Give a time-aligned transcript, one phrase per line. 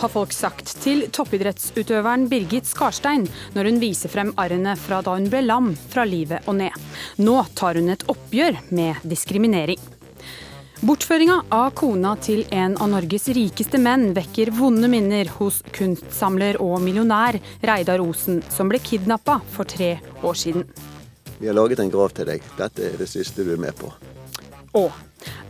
[0.00, 5.26] Har folk sagt til toppidrettsutøveren Birgit Skarstein når hun viser frem arrene fra da hun
[5.28, 6.76] ble lam fra livet og ned.
[7.20, 9.76] Nå tar hun et oppgjør med diskriminering.
[10.80, 16.78] Bortføringa av kona til en av Norges rikeste menn vekker vonde minner hos kunstsamler og
[16.80, 20.64] millionær Reidar Osen, som ble kidnappa for tre år siden.
[21.36, 22.48] Vi har laget en grav til deg.
[22.56, 23.92] Dette er det siste du er med på.
[24.80, 24.88] Og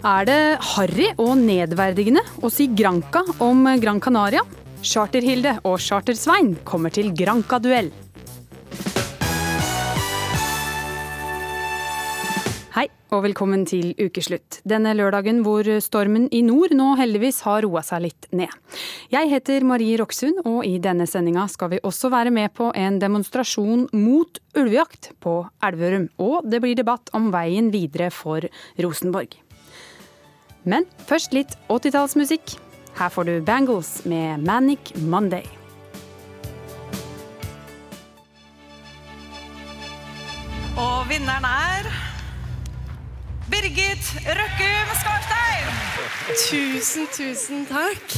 [0.05, 0.41] er det
[0.75, 4.45] harry og nedverdigende å si Granca om Gran Canaria?
[4.81, 7.91] Charter-Hilde og Charter-Svein kommer til Granca-duell.
[12.71, 14.61] Hei og velkommen til ukeslutt.
[14.65, 18.55] Denne lørdagen hvor stormen i nord nå heldigvis har roa seg litt ned.
[19.13, 22.97] Jeg heter Marie Roksund, og i denne sendinga skal vi også være med på en
[23.03, 26.09] demonstrasjon mot ulvejakt på Elverum.
[26.23, 28.47] Og det blir debatt om veien videre for
[28.81, 29.35] Rosenborg.
[30.65, 32.59] Men først litt 80-tallsmusikk.
[32.99, 35.47] Her får du Bangles med Manic Monday.
[40.81, 41.89] Og vinneren er
[43.51, 45.73] Birgit Røkkum Skarstein!
[46.45, 48.15] Tusen, tusen takk.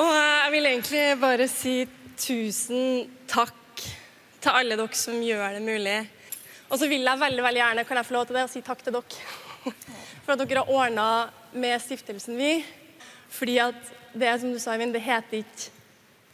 [0.00, 1.76] Og jeg vil egentlig bare si
[2.18, 3.82] tusen takk
[4.42, 5.98] til alle dere som gjør det mulig.
[6.70, 8.62] Og så vil jeg veldig veldig gjerne kan jeg få lov til det, å si
[8.64, 9.43] takk til dere.
[10.24, 11.08] For at dere har ordna
[11.52, 12.64] med Stiftelsen Vi.
[13.34, 15.72] Fordi at det som du sa, Eivind, det heter ikke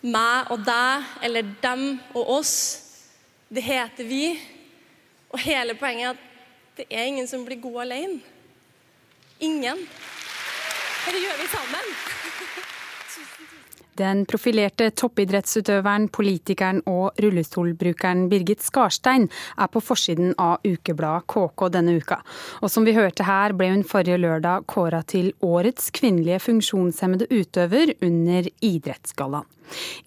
[0.00, 2.54] meg og deg eller dem og oss.
[3.48, 4.34] Det heter vi.
[5.30, 6.26] Og hele poenget er at
[6.80, 8.20] det er ingen som blir god alene.
[9.40, 9.86] Ingen.
[11.06, 11.94] Det gjør vi sammen.
[14.00, 19.26] Den profilerte toppidrettsutøveren, politikeren og rullestolbrukeren Birgit Skarstein
[19.60, 22.20] er på forsiden av ukebladet KK denne uka.
[22.64, 27.92] Og som vi hørte her, ble hun forrige lørdag kåra til årets kvinnelige funksjonshemmede utøver
[28.00, 29.48] under Idrettsgallaen.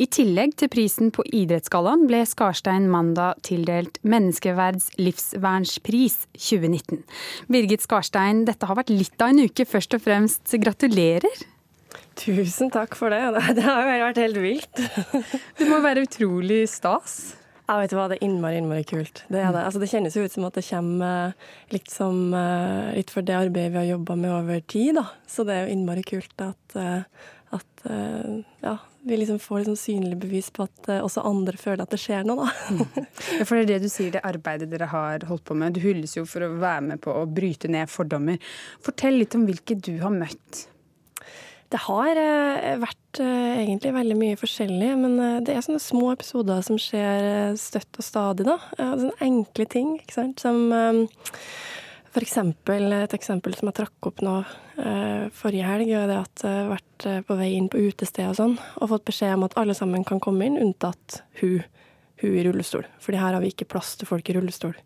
[0.02, 7.04] I tillegg til prisen på Idrettsgallaen ble Skarstein mandag tildelt Menneskeverds livsvernspris 2019.
[7.48, 9.70] Birgit Skarstein, dette har vært litt av en uke.
[9.70, 11.46] Først og fremst gratulerer.
[12.20, 13.22] Tusen takk for det.
[13.58, 14.84] Det har jo vært helt vilt.
[15.60, 17.36] Det må være utrolig stas?
[17.64, 19.22] Ja, vet du hva, det er innmari, innmari kult.
[19.32, 19.62] Det, er det.
[19.64, 21.32] Altså, det kjennes jo ut som at det kommer
[21.72, 22.18] litt, som,
[22.92, 24.98] litt for det arbeidet vi har jobba med over tid.
[25.00, 25.06] Da.
[25.32, 26.76] Så det er jo innmari kult at,
[27.56, 28.76] at ja,
[29.08, 32.48] vi liksom får liksom synlig bevis på at også andre føler at det skjer noe,
[32.48, 32.84] da.
[33.40, 35.76] Ja, for det er det du sier, det arbeidet dere har holdt på med.
[35.76, 38.40] Du hylles jo for å være med på å bryte ned fordommer.
[38.84, 40.66] Fortell litt om hvilke du har møtt.
[41.74, 42.20] Det har
[42.78, 48.06] vært egentlig veldig mye forskjellig, men det er sånne små episoder som skjer støtt og
[48.06, 48.46] stadig.
[48.46, 48.60] da.
[48.78, 50.44] Sånne enkle ting, ikke sant.
[50.44, 50.70] Som
[52.14, 54.36] for eksempel, et eksempel som jeg trakk opp nå
[55.34, 58.58] forrige helg, er det at jeg har vært på vei inn på utested og sånn,
[58.78, 61.64] og fått beskjed om at alle sammen kan komme inn, unntatt hun,
[62.22, 62.86] hun i rullestol.
[63.02, 64.78] Fordi her har vi ikke plass til folk i rullestol.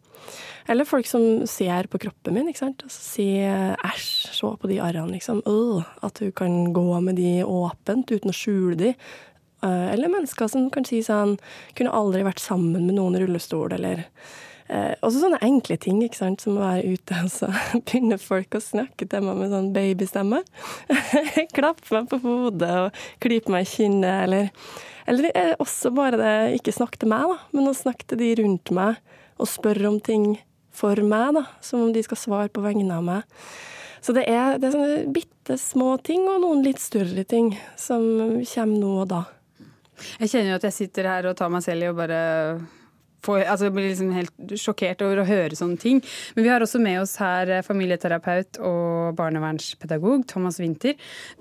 [0.68, 2.84] Eller folk som ser på kroppen min ikke sant?
[2.84, 5.40] og sier æsj, se på de arrene, liksom.
[5.48, 8.94] Øh, at du kan gå med de åpent uten å skjule de.
[9.64, 11.32] Eller mennesker som kan si sånn
[11.74, 14.04] Kunne aldri vært sammen med noen i rullestol, eller
[14.70, 17.50] eh, Også sånne enkle ting, ikke sant, som å være ute, og så
[17.80, 20.44] begynner folk å snakke til meg med sånn babystemme.
[21.58, 24.54] Klappe meg på hodet og klype meg i kinnet, eller
[25.08, 28.74] Eller også bare det ikke snakke til meg, da, men å snakke til de rundt
[28.76, 28.98] meg
[29.38, 30.36] og spør om ting
[30.78, 33.40] for meg, da, som om de skal svare på vegne av meg.
[34.02, 38.04] Så det er, det er sånne bitte små ting, og noen litt større ting, som
[38.54, 39.24] kommer nå og da.
[40.22, 42.20] Jeg kjenner jo at jeg sitter her og tar meg selv i å bare
[43.26, 46.02] få, altså jeg blir liksom helt sjokkert over å høre sånne ting.
[46.36, 50.96] Men vi har også med oss her familieterapeut og barnevernspedagog Thomas Winther.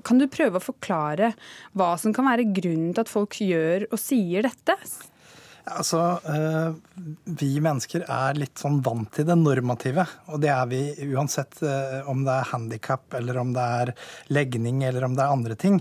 [0.07, 1.35] Kan du prøve å forklare
[1.77, 4.79] hva som kan være grunnen til at folk gjør og sier dette?
[5.67, 6.01] Altså,
[7.25, 10.07] Vi mennesker er litt sånn vant til det normative.
[10.31, 11.59] Og det er vi uansett
[12.07, 13.95] om det er handikap, eller om det er
[14.31, 15.81] legning, eller om det er andre ting.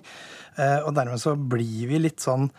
[0.57, 2.49] Og dermed så blir vi litt sånn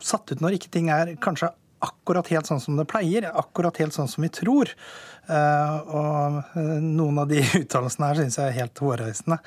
[0.00, 1.50] satt ut når ikke ting er kanskje
[1.84, 3.28] akkurat helt sånn som det pleier.
[3.28, 4.72] Akkurat helt sånn som vi tror.
[5.28, 6.38] Og
[6.82, 9.40] noen av de uttalelsene her syns jeg er helt hårreisende.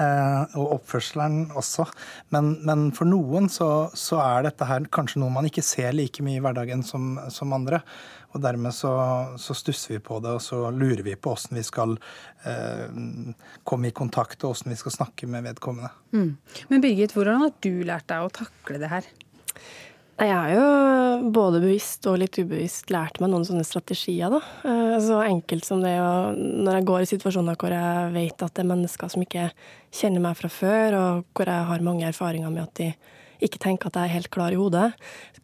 [0.00, 1.84] Og oppførselen også.
[2.32, 6.24] Men, men for noen så, så, er dette her kanskje noe man ikke ser like
[6.24, 7.82] mye i hverdagen som, som andre.
[8.32, 8.92] Og dermed så,
[9.36, 11.98] så, stusser vi på det, og så lurer vi på åssen vi skal
[12.48, 12.86] eh,
[13.68, 15.92] komme i kontakt, og åssen vi skal snakke med vedkommende.
[16.16, 16.30] Mm.
[16.72, 19.10] Men Birgit, hvordan har du lært deg å takle det her?
[20.20, 24.30] Jeg har jo både bevisst og litt ubevisst lært meg noen sånne strategier.
[24.30, 24.40] da.
[24.68, 28.54] Eh, så enkelt som det å Når jeg går i situasjoner hvor jeg vet at
[28.54, 29.50] det er mennesker som ikke
[29.90, 32.94] kjenner meg fra før, og hvor jeg har mange erfaringer med at de
[33.42, 34.92] ikke tenker at jeg er helt klar i hodet,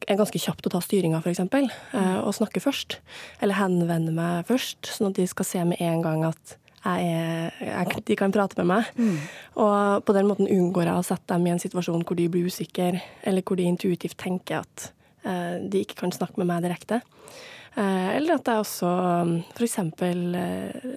[0.06, 3.00] er ganske kjapt å ta styringa, f.eks., eh, og snakke først.
[3.42, 8.04] Eller henvende meg først, sånn at de skal se med en gang at jeg jeg,
[8.06, 8.92] de kan prate med meg.
[8.98, 9.16] Mm.
[9.64, 12.48] Og på den måten unngår jeg å sette dem i en situasjon hvor de blir
[12.48, 14.90] usikre, eller hvor de intuitivt tenker at
[15.24, 17.02] eh, de ikke kan snakke med meg direkte.
[17.74, 18.94] Eh, eller at jeg også
[19.56, 19.78] f.eks.
[19.78, 20.96] Eh,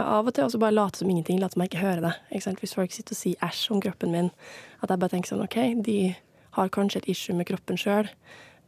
[0.00, 2.14] av og til også bare later som ingenting, later som jeg ikke hører det.
[2.36, 4.30] Ikke Hvis folk sitter og sier æsj om kroppen min,
[4.80, 6.14] at jeg bare tenker sånn OK, de
[6.56, 8.08] har kanskje et issue med kroppen sjøl.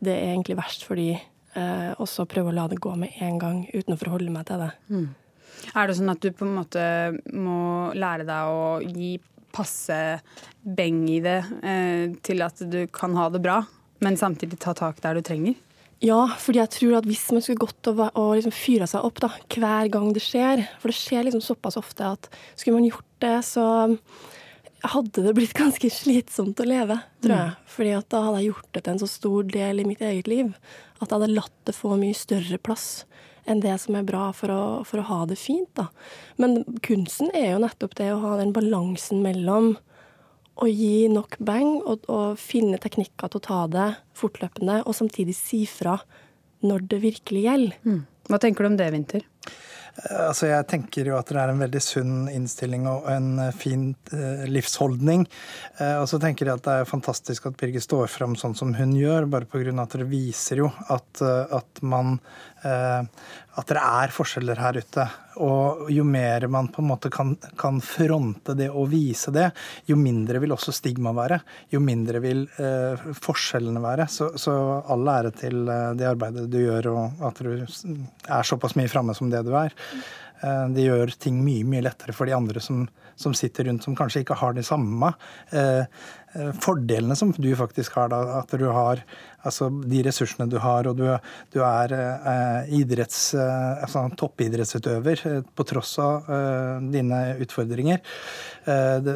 [0.02, 1.16] Det er egentlig verst for de,
[1.56, 4.62] eh, også prøve å la det gå med en gang uten å forholde meg til
[4.62, 4.70] det.
[4.88, 5.08] Mm.
[5.74, 6.84] Er det sånn at du på en måte
[7.32, 9.16] må lære deg å gi
[9.52, 9.98] passe
[10.62, 13.60] beng i det eh, til at du kan ha det bra,
[14.04, 15.58] men samtidig ta tak der du trenger?
[16.02, 19.20] Ja, fordi jeg tror at hvis man skulle gått og, og liksom fyra seg opp
[19.22, 22.26] da, hver gang det skjer For det skjer liksom såpass ofte at
[22.56, 23.66] skulle man gjort det, så
[24.82, 27.52] hadde det blitt ganske slitsomt å leve, tror jeg.
[27.54, 27.70] Mm.
[27.76, 30.30] Fordi at da hadde jeg gjort det til en så stor del i mitt eget
[30.30, 30.50] liv
[31.02, 32.88] at jeg hadde latt det få mye større plass
[33.48, 35.70] enn det som er bra for å, for å ha det fint.
[35.78, 35.88] Da.
[36.40, 39.74] Men kunsten er jo nettopp det å ha den balansen mellom
[40.62, 45.34] å gi nok bang og, og finne teknikker til å ta det fortløpende, og samtidig
[45.38, 45.96] si fra
[46.62, 47.78] når det virkelig gjelder.
[47.88, 48.02] Mm.
[48.30, 49.24] Hva tenker du om det, Vinter?
[49.96, 53.52] Eh, altså jeg tenker jo at det er en veldig sunn innstilling og en eh,
[53.56, 55.26] fin eh, livsholdning.
[55.82, 58.92] Og så tenker jeg at det er fantastisk at Birgit står fram sånn som hun
[58.94, 59.72] gjør, bare pga.
[59.82, 62.18] at det viser jo at, at man
[63.52, 65.04] at det er forskjeller her ute.
[65.44, 69.48] Og jo mer man på en måte kan, kan fronte det og vise det,
[69.88, 71.40] jo mindre vil også stigma være.
[71.72, 74.06] Jo mindre vil eh, forskjellene være.
[74.12, 74.54] Så, så
[74.92, 75.64] all ære til
[75.98, 79.74] det arbeidet du gjør, og at du er såpass mye framme som det du er.
[80.42, 82.84] Eh, det gjør ting mye, mye lettere for de andre som,
[83.18, 85.12] som sitter rundt, som kanskje ikke har de samme
[85.50, 85.84] eh,
[86.32, 88.10] eh fordelene som du faktisk har.
[88.12, 89.02] Da, at du har
[89.46, 91.06] altså de ressursene du har, og du,
[91.54, 96.30] du er eh, idretts, eh, altså toppidrettsutøver eh, på tross av
[96.92, 98.00] dine utfordringer.
[98.64, 99.14] Det,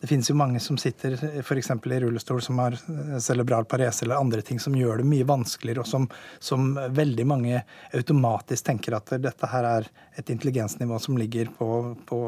[0.00, 1.70] det, finnes jo mange som sitter f.eks.
[1.70, 5.84] i rullestol som har eh, cerebral parese eller andre ting som gjør det mye vanskeligere,
[5.84, 6.08] og som,
[6.38, 7.62] som veldig mange
[7.96, 11.70] automatisk tenker at dette her er et intelligensnivå som ligger på,
[12.08, 12.22] på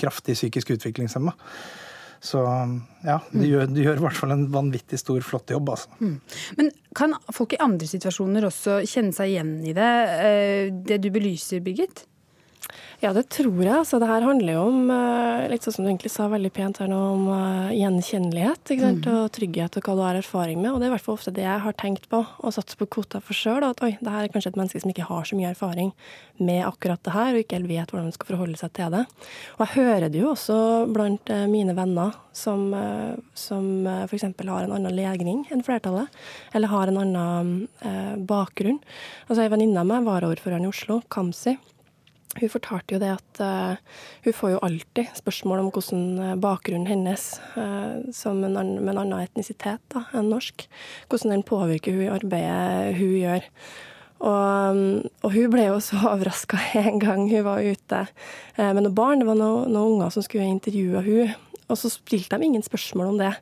[0.00, 1.34] kraftig psykisk utviklingshemma.
[2.24, 2.40] Så
[3.04, 5.74] ja, de gjør, de gjør, i hvert fall en vanvittig stor, flott jobb.
[5.74, 5.90] Altså.
[6.00, 6.14] Mm.
[6.56, 9.90] Men kan folk i andre situasjoner også kjenne seg igjen i det,
[10.24, 12.06] eh, det du belyser, Birgit?
[13.04, 13.68] Ja, det tror jeg.
[13.68, 16.78] Altså, det her handler jo om, eh, litt sånn som du egentlig sa veldig pent
[16.80, 19.02] her nå, om uh, gjenkjennelighet mm.
[19.12, 20.70] og trygghet og hva du har erfaring med.
[20.70, 22.88] Og det er i hvert fall ofte det jeg har tenkt på og satt på
[22.96, 23.66] kvota for sjøl.
[23.68, 25.92] At oi, det her er kanskje et menneske som ikke har så mye erfaring
[26.40, 29.04] med akkurat det her, og ikke helt vet hvordan man skal forholde seg til det.
[29.58, 30.58] Og jeg hører det jo også
[30.96, 32.64] blant uh, mine venner som,
[33.38, 33.68] som
[34.08, 34.24] f.eks.
[34.24, 36.08] har en annen legning enn flertallet,
[36.56, 38.80] eller har en annen bakgrunn.
[39.28, 41.54] Altså Ei venninne av meg, varaordføreren i Oslo, Kamzy,
[42.40, 43.78] hun fortalte jo det at uh,
[44.26, 47.26] hun får jo alltid spørsmål om hvordan eh, bakgrunnen hennes,
[47.56, 50.66] uh, som en annen, med en annen etnisitet da, enn norsk,
[51.08, 53.48] hvordan den påvirker hun i arbeidet hun gjør.
[54.24, 54.82] Og,
[55.26, 59.22] og hun ble jo så overraska en gang hun var ute uh, med noen barn.
[59.22, 61.34] Det var noen, noen unger som skulle intervjue hun,
[61.68, 63.34] og så stilte de ingen spørsmål om det.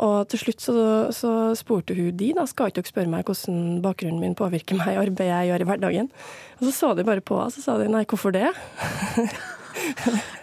[0.00, 0.74] Og til slutt så,
[1.14, 4.94] så, spurte hun de, da skal ikke dere spørre meg hvordan bakgrunnen min påvirker meg
[4.94, 6.12] i arbeidet jeg gjør i hverdagen.
[6.60, 8.48] Og så så de bare på og så sa de nei, hvorfor det?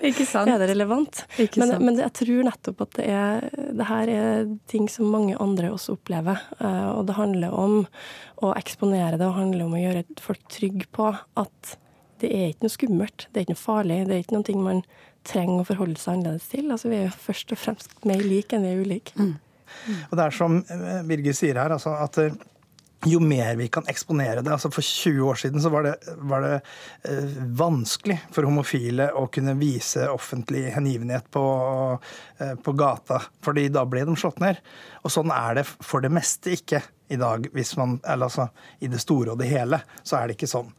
[0.10, 0.50] Ikke sant.
[0.50, 1.22] Er det relevant?
[1.41, 3.46] Ikke men, men jeg tror nettopp at det, er,
[3.77, 6.41] det her er ting som mange andre også opplever.
[6.60, 7.84] Eh, og det handler om
[8.41, 11.77] å eksponere det, og handler om å gjøre folk trygge på at
[12.20, 14.82] det er ikke noe skummelt, det er ikke noe farlig, det er ikke noe man
[15.27, 16.69] trenger å forholde seg annerledes til.
[16.71, 19.15] Altså, vi er jo først og fremst mer like enn vi er ulike.
[19.19, 19.35] Mm.
[19.85, 19.99] Mm.
[20.09, 22.38] Og det er som Birgit Birger sier her, altså at eh,
[23.07, 26.43] jo mer vi kan eksponere det altså For 20 år siden så var det, var
[26.43, 26.55] det
[27.07, 31.43] eh, vanskelig for homofile å kunne vise offentlig hengivenhet på,
[32.39, 34.59] eh, på, gata, fordi da ble de slått ned.
[35.03, 37.47] Og sånn er det for det meste ikke i dag.
[37.55, 38.49] Hvis man, eller altså,
[38.83, 40.73] I det store og det hele så er det ikke sånn.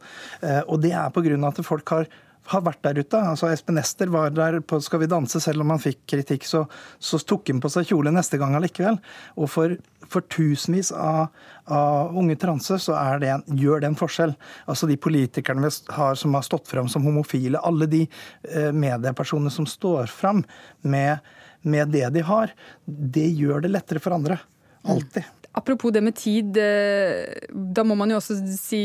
[0.45, 2.11] Eh, og det er på grunn av at folk har
[2.49, 3.19] har vært der ute.
[3.19, 6.63] Altså Espen Ester var der på Skal vi danse, selv om han fikk kritikk, så,
[6.99, 8.97] så tok han på seg kjole neste gang allikevel.
[9.37, 9.75] Og for,
[10.09, 11.29] for tusenvis av,
[11.65, 14.35] av, unge transe så det en, gjør det en forskjell.
[14.71, 18.05] Altså de politikerne vi har, som har stått fram som homofile, alle de
[18.49, 20.43] eh, mediepersonene som står fram
[20.81, 21.21] med,
[21.61, 22.55] med det de har,
[22.85, 24.41] det gjør det lettere for andre.
[24.89, 25.40] Alltid.
[25.53, 28.83] Apropos det med tid, eh, da må man jo også si,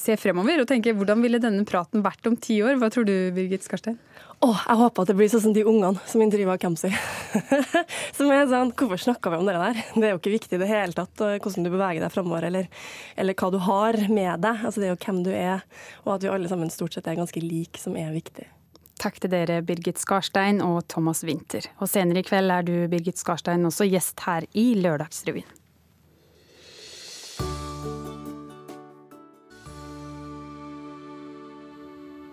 [0.00, 2.78] se fremover og tenke hvordan ville denne praten vært om ti år?
[2.80, 3.98] Hva tror du, Birgit Skarstein?
[4.40, 6.88] Åh, jeg håper at det blir sånn som de ungene som intervjua Kamzy.
[8.16, 9.82] som er sånn Hvorfor snakka vi om det der?
[9.92, 12.72] Det er jo ikke viktig i det hele tatt hvordan du beveger deg framover, eller,
[13.20, 14.64] eller, hva du har med deg.
[14.64, 15.68] Altså Det er jo hvem du er,
[16.06, 18.48] og at vi alle sammen stort sett er ganske like, som er viktig.
[19.00, 21.68] Takk til dere, Birgit Skarstein og Thomas Winther.
[21.80, 25.59] Og senere i kveld er du, Birgit Skarstein, også gjest her i Lørdagsrevyen.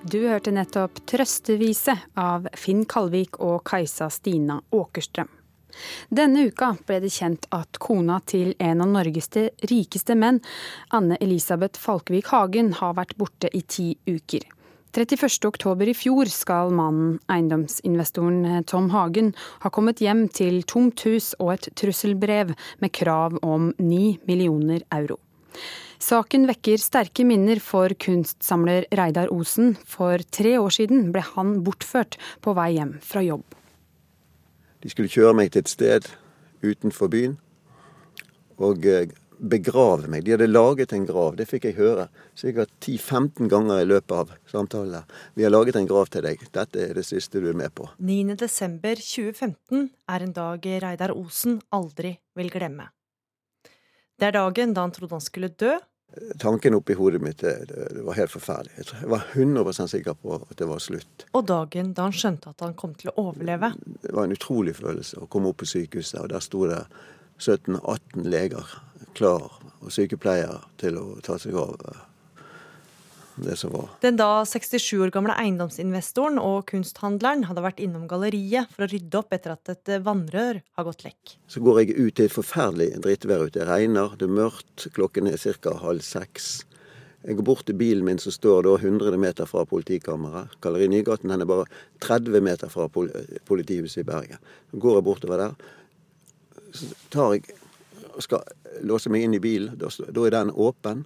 [0.08, 5.28] Du hørte nettopp 'Trøstevise' av Finn Kalvik og Kajsa Stina Åkerstrøm.
[6.08, 9.28] Denne uka ble det kjent at kona til en av Norges
[9.68, 10.40] rikeste menn,
[10.96, 14.46] Anne Elisabeth Falkevik Hagen, har vært borte i ti uker.
[14.96, 21.58] 31.10 i fjor skal mannen, eiendomsinvestoren Tom Hagen, ha kommet hjem til tomt hus og
[21.58, 25.20] et trusselbrev med krav om 9 millioner euro.
[26.00, 29.76] Saken vekker sterke minner for kunstsamler Reidar Osen.
[29.86, 33.46] For tre år siden ble han bortført på vei hjem fra jobb.
[34.84, 36.10] De skulle kjøre meg til et sted
[36.62, 37.38] utenfor byen
[38.62, 40.26] og eh, begrave meg.
[40.26, 44.34] De hadde laget en grav, det fikk jeg høre sikkert 10-15 ganger i løpet av
[44.50, 45.06] samtalen.
[45.38, 47.90] Vi har laget en grav til deg, dette er det siste du er med på.
[48.02, 52.90] 9.12.2015 er en dag Reidar Osen aldri vil glemme.
[54.18, 55.76] Det er dagen da han trodde han skulle dø.
[56.42, 58.88] Tanken oppi hodet mitt det, det var helt forferdelig.
[59.02, 61.28] Jeg var 100 sikker på at det var slutt.
[61.38, 63.74] Og dagen da han skjønte at han kom til å overleve.
[64.02, 66.82] Det var en utrolig følelse å komme opp på sykehuset, og der sto det
[67.38, 68.72] 17-18 leger
[69.18, 69.52] klar,
[69.84, 71.78] og sykepleiere til å ta seg av
[73.44, 73.90] det som var.
[74.02, 79.20] Den da 67 år gamle eiendomsinvestoren og kunsthandleren hadde vært innom galleriet for å rydde
[79.20, 81.36] opp etter at et vannrør har gått lekk.
[81.52, 83.60] Så går jeg ut i et forferdelig drittvær ute.
[83.60, 85.78] Det regner, det er mørkt, klokken er ca.
[85.82, 86.66] halv seks.
[87.28, 90.54] Jeg går bort til bilen min som står da 100 meter fra politikammeret.
[90.64, 91.66] Galleri Nygaten den er bare
[92.06, 94.44] 30 meter fra politihuset i Bergen.
[94.72, 95.56] Så går jeg bortover der.
[96.72, 97.58] Så tar jeg
[98.18, 98.46] og skal
[98.88, 99.76] låse meg inn i bilen.
[99.78, 101.06] Da, da er den åpen.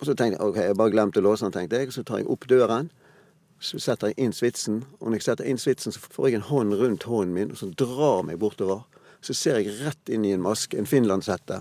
[0.00, 1.92] Og så tenkte jeg ok, jeg bare glemte å låse den, tenkte jeg.
[1.92, 2.88] Så tar jeg opp døren.
[3.60, 4.80] Så setter jeg inn svitsen.
[4.98, 7.60] Og når jeg setter inn svitsen, så får jeg en hånd rundt hånden min, og
[7.60, 8.86] så drar meg bortover.
[9.20, 11.60] Så ser jeg rett inn i en maske, en finlandshette.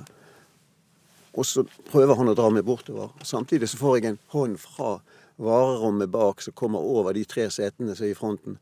[1.36, 3.12] Og så prøver han å dra meg bortover.
[3.28, 4.98] Samtidig så får jeg en hånd fra
[5.40, 8.58] varerommet bak som kommer over de tre setene som er i fronten,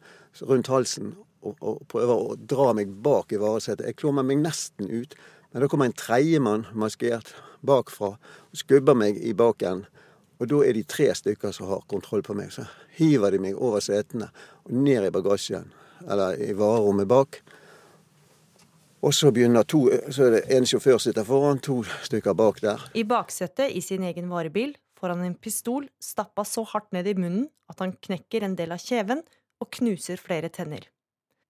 [0.46, 1.14] rundt halsen,
[1.46, 3.86] og, og prøver å dra meg bak i varesetet.
[3.86, 5.14] Jeg klummer meg nesten ut,
[5.54, 9.86] men da kommer en tredjemann maskert bakfra og skubber meg i baken.
[10.38, 12.52] Og da er de tre stykker som har kontroll på meg.
[12.54, 14.30] Så hiver de meg over setene
[14.66, 15.72] og ned i bagasjen,
[16.06, 17.42] eller i varerommet bak.
[19.06, 22.82] Og så begynner to, så er det en sjåfør sitter foran, to stykker bak der.
[22.98, 27.18] I baksetet i sin egen varebil får han en pistol stappa så hardt ned i
[27.18, 29.22] munnen at han knekker en del av kjeven
[29.62, 30.88] og knuser flere tenner.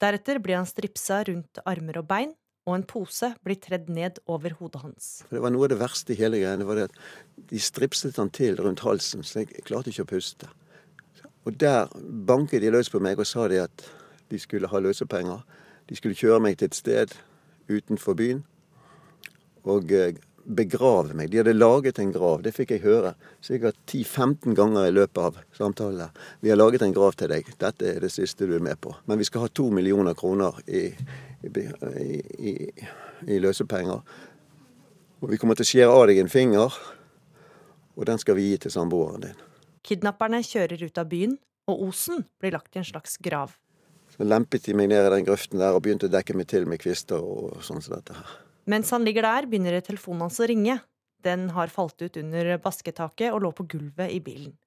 [0.01, 2.35] Deretter blir han stripsa rundt armer og bein
[2.67, 5.07] og en pose blir tredd ned over hodet hans.
[5.31, 6.97] Det var Noe av det verste i hele greia var det at
[7.49, 10.49] de stripset han til rundt halsen, så jeg klarte ikke å puste.
[11.47, 11.87] Og der
[12.27, 13.87] banket de løs på meg og sa de at
[14.27, 15.39] de skulle ha løsepenger.
[15.87, 17.15] De skulle kjøre meg til et sted
[17.71, 18.43] utenfor byen
[19.67, 20.15] og eh,
[20.47, 21.31] begrave meg.
[21.31, 23.13] De hadde laget en grav, det fikk jeg høre
[23.43, 26.13] sikkert 10-15 ganger i løpet av samtalen.
[26.39, 28.93] Vi har laget en grav til deg, dette er det siste du er med på.
[29.05, 30.87] Men vi skal ha to millioner kroner i,
[31.43, 31.65] i,
[32.39, 32.55] i,
[33.27, 34.01] i løsepenger.
[35.19, 36.79] Og vi kommer til å skjære av deg en finger,
[37.97, 39.45] og den skal vi gi til samboeren din.
[39.87, 41.37] Kidnapperne kjører ut av byen,
[41.67, 43.57] og Osen blir lagt i en slags grav.
[44.13, 46.67] Så lempet de meg ned i den grøften der og begynte å dekke meg til
[46.69, 48.35] med kvister og sånn som dette her.
[48.67, 50.79] Mens han ligger der, begynner telefonen hans å ringe.
[51.23, 54.57] Den har falt ut under basketaket og lå på gulvet i bilen.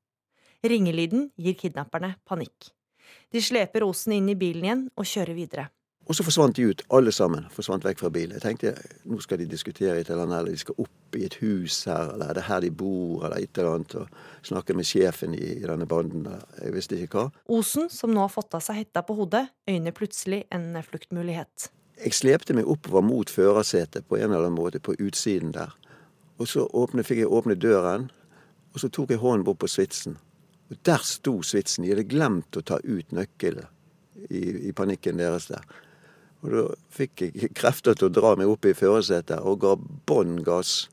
[0.65, 2.73] Ringelyden gir kidnapperne panikk.
[3.33, 5.69] De sleper Osen inn i bilen igjen og kjører videre.
[6.11, 7.45] Og så forsvant de ut, alle sammen.
[7.55, 8.35] Forsvant vekk fra bilen.
[8.35, 8.73] Jeg tenkte
[9.07, 12.15] nå skal de diskutere et eller annet, eller de skal opp i et hus her,
[12.17, 15.45] eller er det her de bor, eller et eller annet, og snakke med sjefen i,
[15.61, 16.25] i denne banden.
[16.59, 17.43] Jeg visste ikke hva.
[17.61, 21.71] Osen, som nå har fått av seg hetta på hodet, øyner plutselig en fluktmulighet.
[22.01, 25.75] Jeg slepte meg oppover mot førersetet på en eller annen måte, på utsiden der.
[26.41, 28.09] Og så åpne, fikk jeg åpne døren,
[28.73, 30.17] og så tok jeg hånden bort på svitsen.
[30.71, 31.85] Og der sto svitsen.
[31.85, 33.67] De hadde glemt å ta ut nøkkelen
[34.31, 35.67] i, i panikken deres der.
[36.41, 36.63] Og da
[36.95, 39.75] fikk jeg krefter til å dra meg opp i førersetet og ga
[40.09, 40.87] bånn gass.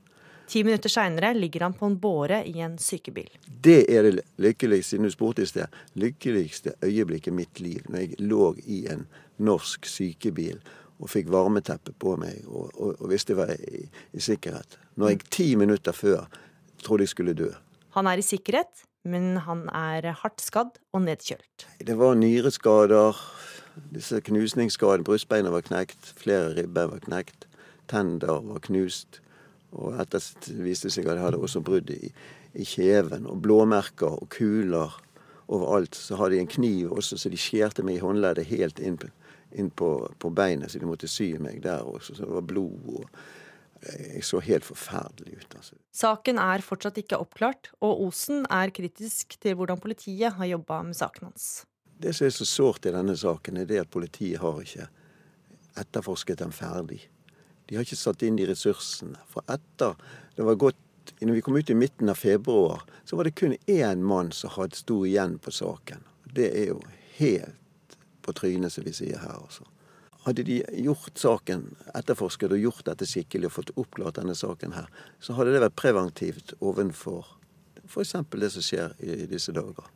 [0.47, 3.27] Ti minutter seinere ligger han på en båre i en sykebil.
[3.47, 7.87] Det er det lykkeligste, siden du spurte i sted, lykkeligste øyeblikket i mitt liv.
[7.91, 9.03] Når jeg lå i en
[9.43, 10.61] norsk sykebil
[10.97, 14.79] og fikk varmeteppe på meg og, og, og visste jeg var i, i, sikkerhet.
[14.97, 16.25] Når jeg ti minutter før
[16.83, 17.51] trodde jeg skulle dø.
[17.97, 21.67] Han er i sikkerhet, men han er hardt skadd og nedkjølt.
[21.85, 23.17] Det var nyreskader,
[23.93, 25.05] disse knusningsskadene.
[25.07, 27.47] Brystbeina var knekt, flere ribber var knekt,
[27.89, 29.21] tender var knust.
[29.77, 30.23] Og etter
[30.63, 32.11] viste seg at jeg hadde også brudd i,
[32.57, 34.97] i kjeven, og blåmerker og kuler
[35.47, 35.95] overalt.
[35.95, 38.99] Så hadde de en kniv også, så de skjærte meg i håndleddet helt inn
[39.51, 39.89] inn på,
[40.19, 42.15] på, beinet, så de måtte sy meg der også.
[42.15, 42.87] Så det var blod.
[42.97, 45.55] og Jeg så helt forferdelig ut.
[45.55, 45.75] altså.
[45.93, 50.97] Saken er fortsatt ikke oppklart, og Osen er kritisk til hvordan politiet har jobba med
[50.97, 51.65] saken hans.
[51.97, 54.89] Det som er så sårt i denne saken, er det at politiet har ikke
[55.77, 57.07] etterforsket den ferdig.
[57.67, 59.17] De har ikke satt inn de ressursene.
[59.29, 59.97] For etter
[60.37, 60.83] det var gått
[61.21, 64.51] når vi kom ut i midten av februar, så var det kun én mann som
[64.57, 66.03] hadde sto igjen på saken.
[66.35, 66.81] Det er jo
[67.17, 67.55] helt
[68.27, 69.39] på trynet, som vi sier her.
[69.39, 69.65] Også.
[70.27, 74.91] Hadde de gjort saken, etterforsket og gjort dette skikkelig og fått oppklart denne saken her,
[75.23, 77.37] så hadde det vært preventivt ovenfor
[77.87, 78.17] f.eks.
[78.35, 79.87] det som skjer i disse dager.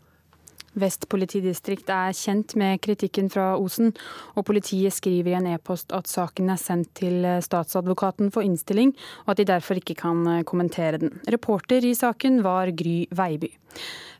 [0.79, 3.91] Vest politidistrikt er kjent med kritikken fra Osen,
[4.35, 8.93] og politiet skriver i en e-post at saken er sendt til statsadvokaten for innstilling,
[9.25, 11.17] og at de derfor ikke kan kommentere den.
[11.27, 13.51] Reporter i saken var Gry Veiby.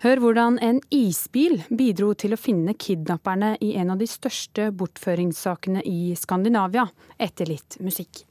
[0.01, 5.84] Hør hvordan en isbil bidro til å finne kidnapperne i en av de største bortføringssakene
[5.86, 6.88] i Skandinavia,
[7.22, 8.25] etter litt musikk.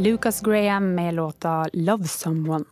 [0.00, 2.64] Lucas Graham med låta 'Love Someone'.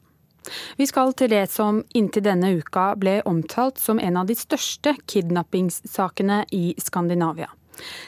[0.77, 4.95] Vi skal til det som inntil denne uka ble omtalt som en av de største
[5.07, 7.51] kidnappingssakene i Skandinavia.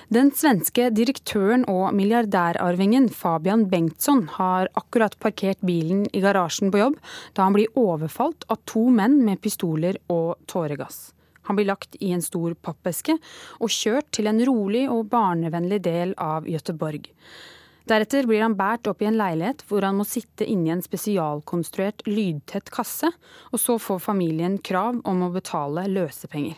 [0.09, 6.97] Den svenske direktøren og milliardærarvingen Fabian Bengtsson har akkurat parkert bilen i garasjen på jobb
[7.35, 11.13] da han blir overfalt av to menn med pistoler og tåregass.
[11.43, 13.19] Han blir lagt i en stor pappeske
[13.61, 17.05] og kjørt til en rolig og barnevennlig del av Göteborg.
[17.91, 22.05] Deretter blir han båret opp i en leilighet hvor han må sitte inni en spesialkonstruert
[22.07, 23.11] lydtett kasse,
[23.51, 26.55] og så får familien krav om å betale løsepenger.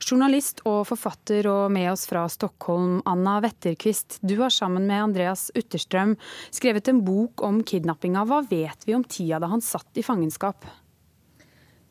[0.00, 4.16] Journalist og forfatter og med oss fra Stockholm, Anna Wetterquist.
[4.22, 6.14] Du har sammen med Andreas Utterstrøm
[6.54, 8.24] skrevet en bok om kidnappinga.
[8.24, 10.64] Hva vet vi om tida da han satt i fangenskap?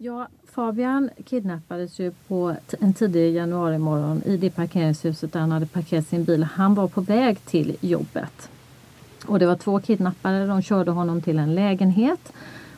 [0.01, 0.25] Ja,
[0.55, 2.41] Fabian kidnappades jo på
[2.79, 6.47] en tidlig januarimorgon i det parkeringshuset der han hadde parkert sin bil.
[6.57, 8.49] Han var på vei til jobbet.
[9.27, 10.45] Og det var två kidnappere.
[10.45, 12.33] De körde honom til en lägenhet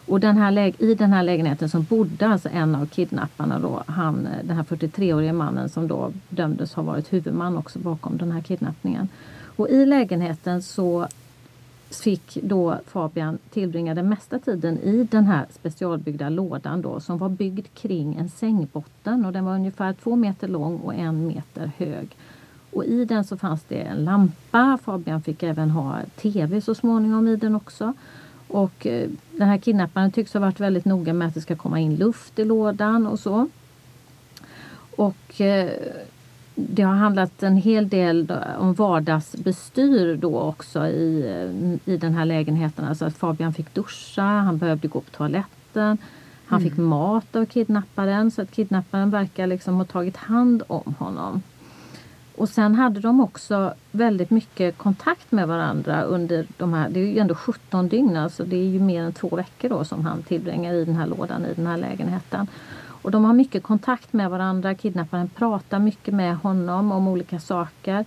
[0.08, 4.28] och den här, i den här lägenheten som bodde alltså en av kidnapparna då, han,
[4.44, 9.10] den här 43-årige mannen som då dömdes ha varit huvudman också bakom den här kidnappningen.
[9.56, 11.08] Och i lägenheten så
[11.90, 17.30] fick då Fabian tillbringa den mesta tiden i den här specialbyggda lådan då som var
[17.30, 22.16] byggd kring en sängbotten och den var ungefär två meter lång och en meter hög.
[22.78, 24.80] Och i den så fanns det en lampa.
[24.84, 27.94] Fabian fick även ha tv så småningom i den också.
[28.48, 31.80] Och eh, den här kidnapparen tycks ha varit väldigt noga med att det ska komma
[31.80, 33.50] in luft i lådan och så.
[34.96, 35.72] Och eh,
[36.56, 42.26] det har handlat en hel del om vardagsbestyr då också i, eh, i den här
[42.26, 42.86] lägenheten.
[42.86, 45.98] Alltså att Fabian fick duscha, han behövde gå på toaletten.
[46.46, 46.70] Han mm.
[46.70, 51.42] fick mat av kidnapparen så att kidnapparen verkar liksom ha tagit hand om honom.
[52.38, 57.06] Och sen hade de också väldigt mycket kontakt med varandra under de här, det är
[57.06, 60.24] ju ändå 17 dygn, alltså det är ju mer än två veckor då som han
[60.24, 62.48] tillbringar i den här lådan, i den här lägenheten.
[63.02, 68.06] Och de har mycket kontakt med varandra, kidnapparen pratar mycket med honom om olika saker.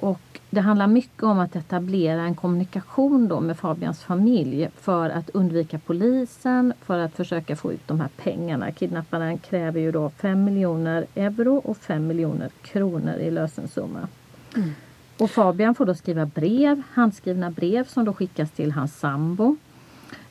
[0.00, 5.30] Och det handlar mycket om att etablera en kommunikation då med Fabians familj för att
[5.30, 8.72] undvika polisen, för att försöka få ut de här pengarna.
[8.72, 14.08] Kidnapparen kräver ju då 5 miljoner euro och 5 miljoner kronor i lösensumma.
[14.56, 14.70] Mm.
[15.18, 19.56] Och Fabian får då skriva brev, handskrivna brev som då skickas till hans sambo.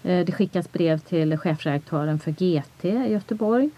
[0.04, 3.70] Eh, det skickas brev till chefredaktören för GT i Göteborg.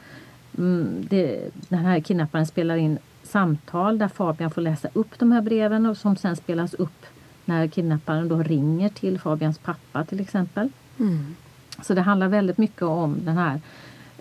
[0.58, 2.98] Mm, det, den här kidnapparen spelar in
[3.32, 7.06] samtal där Fabian får läsa upp de här breven och som sen spelas upp
[7.46, 10.70] när kidnapparen då ringer till Fabians pappa till exempel.
[11.00, 11.36] Mm.
[11.82, 13.62] Så det handlar väldigt mycket om den här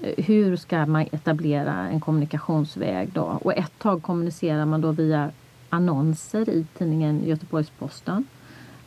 [0.02, 3.38] eh, hur ska man etablera en kommunikationsväg då?
[3.42, 5.30] Och ett tag kommunicerar man då via
[5.68, 8.24] annonser i tidningen Göteborgs-Posten.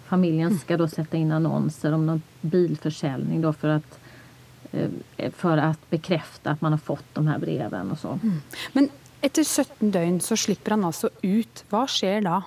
[0.06, 4.00] Familjen da ska då sätta in annonser om någon bilförsäljning då för att
[4.72, 8.20] eh, för att bekräfta att man har fått de här breven och så.
[8.24, 8.42] Mm.
[8.74, 8.90] Men
[9.24, 11.62] Etter 17 døgn så slipper han altså ut.
[11.72, 12.42] Hva skjer da?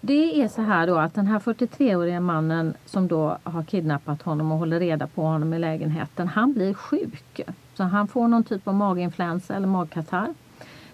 [0.00, 4.52] Det är så här då att den här 43-årige mannen som då har kidnappat honom
[4.52, 7.40] och håller reda på honom i lägenheten, han blir sjuk.
[7.74, 10.34] Så han får någon typ av maginfluensa eller magkatarr.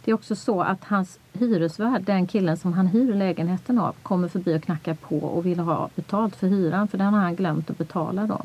[0.05, 4.29] Det är också så att hans hyresvärd, den killen som han hyr lägenheten av, kommer
[4.29, 7.71] förbi och knackar på och vill ha betalt för hyran för den har han glömt
[7.71, 8.41] att betala då.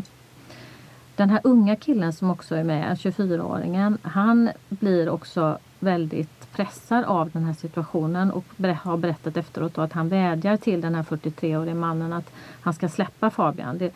[1.21, 7.29] Den här unga killen som också är med, 24-åringen, han blir också väldigt pressad av
[7.29, 8.45] den här situationen och
[8.83, 12.31] har berättat efteråt att han vädjar till den här 43-årige mannen att
[12.61, 13.77] han ska släppa Fabian.
[13.77, 13.93] Det,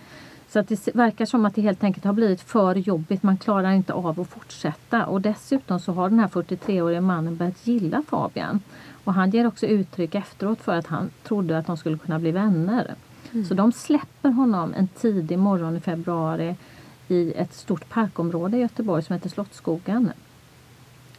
[0.49, 3.23] så att det verkar som att det helt enkelt har blivit för jobbigt.
[3.23, 5.05] Man klarar inte av att fortsätta.
[5.05, 8.61] Och dessutom så har den här 43-årige mannen börjat gilla Fabian.
[9.03, 12.31] Och han ger också uttryck efteråt för att han trodde att de skulle kunna bli
[12.31, 12.95] vänner.
[13.31, 13.45] Mm.
[13.45, 16.55] Så de släpper honom en tidig morgon i februari
[17.07, 20.11] i ett stort parkområde i Göteborg som heter Slottsskogen.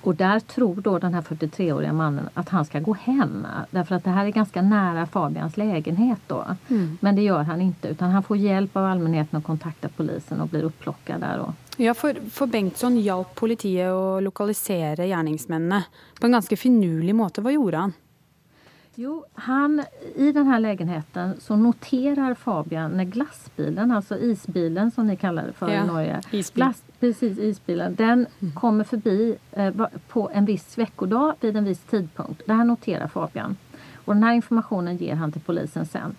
[0.01, 3.47] Och där tror då den här 43-årige mannen att han ska gå hem.
[3.71, 6.45] Därför att det här är ganska nära Fabians lägenhet då.
[6.69, 6.99] Mm.
[7.01, 10.49] Men det gör han inte utan han får hjälp av allmänheten att kontakta polisen och
[10.49, 11.39] blir upplockad där.
[11.39, 11.53] Då.
[11.77, 15.85] Ja, for, for Bengtsson hjalp politiet å lokalisere gjerningsmennene
[16.21, 17.41] på en ganske finurlig måte.
[17.41, 17.93] Hva gjorde han?
[18.99, 25.17] Jo, han, I den här lägenheten så noterar Fabian när glassbilen, alltså isbilen som ni
[25.17, 26.21] kallar det för ja, i Norge.
[26.31, 26.65] Isbil.
[26.65, 27.95] Glass, precis, isbilen.
[27.95, 28.55] Den mm.
[28.55, 29.75] kommer förbi eh,
[30.09, 32.43] på en viss veckodag vid en viss tidpunkt.
[32.47, 33.57] Det här noterar Fabian.
[34.05, 36.17] Och den här informationen ger han till polisen sen.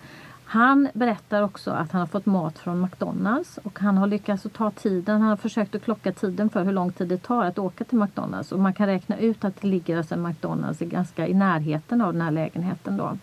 [0.50, 4.52] Han berättar också att han har fått mat från McDonalds och han har lyckats att
[4.52, 5.20] ta tiden.
[5.20, 7.98] Han har försökt att klocka tiden för hur lång tid det tar att åka till
[7.98, 12.00] McDonalds och man kan räkna ut att det ligger alltså en McDonalds ganska i närheten
[12.00, 13.18] av den här lägenheten då.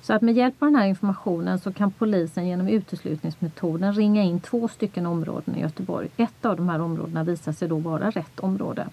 [0.00, 4.40] Så att med hjälp av den här informationen så kan polisen genom uteslutningsmetoden ringa in
[4.40, 6.08] två stycken områden i Göteborg.
[6.16, 8.86] Ett av de här områdena visar sig då vara rätt område.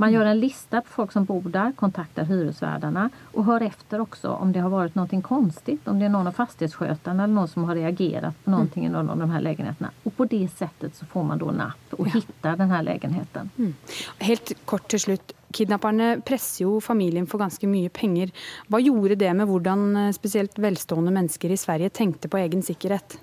[0.00, 4.28] Man gör en lista på folk som bor där, kontaktar hyresvärdarna och hör efter också
[4.28, 5.88] om det har varit någonting konstigt.
[5.88, 8.94] Om det är någon av fastighetsskötarna eller någon som har reagerat på någonting mm.
[8.94, 9.90] i någon av de här lägenheterna.
[10.02, 12.10] Och på det sättet så får man då napp och ja.
[12.14, 13.50] hittar den här lägenheten.
[13.58, 13.74] Mm.
[14.18, 15.32] Helt kort till slut.
[15.52, 18.30] Kidnapperne presser jo familien for ganske mye penger.
[18.68, 23.18] Hva gjorde det med hvordan eh, spesielt velstående mennesker i Sverige tenkte på egen sikkerhet?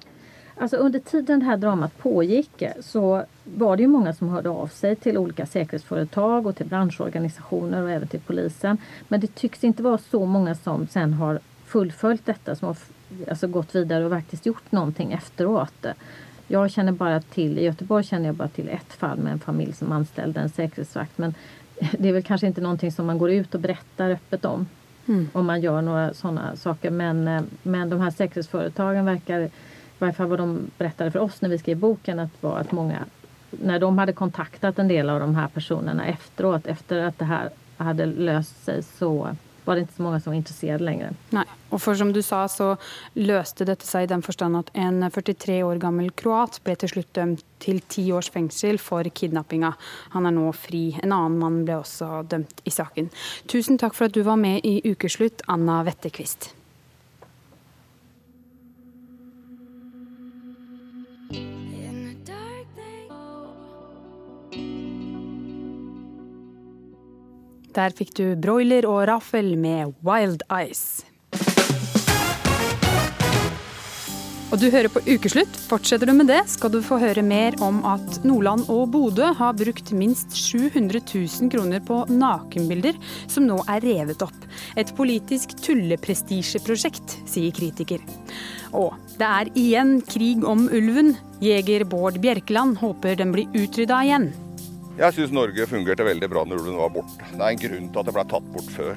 [0.59, 4.67] Alltså under tiden det här dramat pågick så var det ju många som hörde av
[4.67, 8.77] sig till olika säkerhetsföretag och till branschorganisationer och även till polisen.
[9.07, 12.77] Men det tycks inte vara så många som sen har fullföljt detta, som har
[13.29, 15.85] alltså gått vidare och faktiskt gjort någonting efteråt.
[16.47, 19.73] Jag känner bara till, i Göteborg känner jag bara till ett fall med en familj
[19.73, 21.17] som anställde en säkerhetsvakt.
[21.17, 21.33] Men
[21.99, 24.67] det är väl kanske inte någonting som man går ut och berättar öppet om.
[25.07, 25.29] Mm.
[25.33, 26.91] Om man gör några sådana saker.
[26.91, 29.49] Men, eh, men de här säkerhetsföretagen verkar
[29.97, 32.71] i varje fall vad de berättade för oss när vi skrev boken, att var att
[32.71, 33.05] många,
[33.51, 37.49] när de hade kontaktat en del av de här personerna efteråt, efter att det här
[37.77, 41.13] hade löst sig, så var det inte så många som var intresserade längre.
[41.29, 42.77] Nej, och för som du sa så
[43.13, 47.13] löste detta sig i den förstånd att en 43 år gammal kroat blev till slut
[47.13, 49.73] dömd till 10 års fengsel för kidnappinga.
[50.09, 50.99] Han är nu fri.
[51.03, 53.09] En annan man blev också dömd i saken.
[53.45, 56.56] Tusen tack för att du var med i Ukeslutt, Anna Wetterqvist.
[67.77, 71.05] Der fikk du broiler og raffel med Wild Ice.
[74.47, 75.57] Og du hører på Ukeslutt.
[75.67, 79.53] Fortsetter du med det, skal du få høre mer om at Nordland og Bodø har
[79.59, 82.97] brukt minst 700 000 kroner på nakenbilder
[83.29, 84.49] som nå er revet opp.
[84.79, 88.01] Et politisk tulleprestisjeprosjekt, sier kritiker.
[88.73, 91.13] Og det er igjen krig om ulven.
[91.43, 94.31] Jeger Bård Bjerkeland håper den blir utrydda igjen.
[94.97, 97.21] Jeg syns Norge fungerte veldig bra når ulven var borte.
[97.29, 98.95] Det er en grunn til at det ble tatt bort før.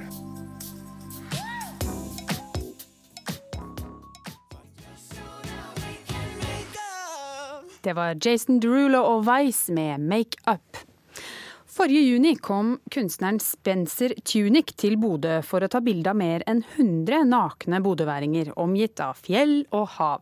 [7.85, 10.87] Det var Jason Derulo og Vice med 'Make Up'.
[11.69, 16.65] Forrige juni kom kunstneren Spencer Tunic til Bodø for å ta bilde av mer enn
[16.79, 20.21] 100 nakne bodøværinger, omgitt av fjell og hav.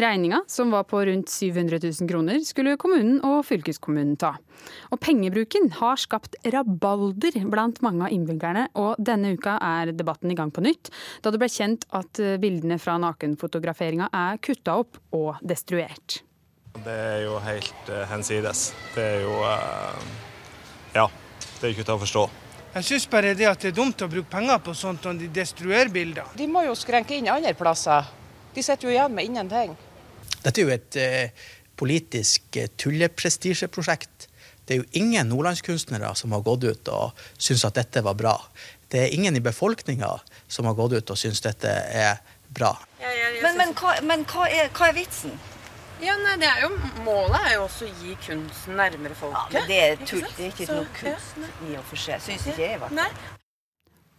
[0.00, 4.34] Regninga, som var på rundt 700 000 kroner, skulle kommunen og fylkeskommunen ta.
[4.92, 10.36] Og pengebruken har skapt rabalder blant mange av innbyggerne, og denne uka er debatten i
[10.36, 10.92] gang på nytt,
[11.24, 16.20] da det ble kjent at bildene fra nakenfotograferinga er kutta opp og destruert.
[16.76, 18.68] Det er jo helt uh, hensides.
[18.92, 20.24] Det er jo uh
[20.96, 21.06] ja,
[21.60, 22.26] det er ikke til å forstå.
[22.76, 25.32] Jeg syns bare det at det er dumt å bruke penger på sånt når de
[25.38, 26.30] destruerer bilder.
[26.36, 28.08] De må jo skrenke inn andre plasser.
[28.56, 29.76] De sitter jo igjen med ingenting.
[30.40, 34.30] Dette er jo et eh, politisk eh, tulleprestisjeprosjekt.
[34.66, 38.34] Det er jo ingen nordlandskunstnere som har gått ut og syns at dette var bra.
[38.90, 40.08] Det er ingen i befolkninga
[40.48, 42.16] som har gått ut og syns dette er
[42.48, 42.72] bra.
[42.98, 45.36] Men, men, hva, men hva, er, hva, er, vitsen?
[46.02, 46.70] Ja, nei, det er jo,
[47.04, 49.54] Målet er jo også å gi kunsten nærmere folket.
[49.54, 50.24] Ja, men det er tull.
[50.36, 52.24] Det er ikke Så- noe kunst i og for seg.
[52.24, 53.02] Syns ikke jeg, i hvert fall.
[53.04, 53.36] Nei.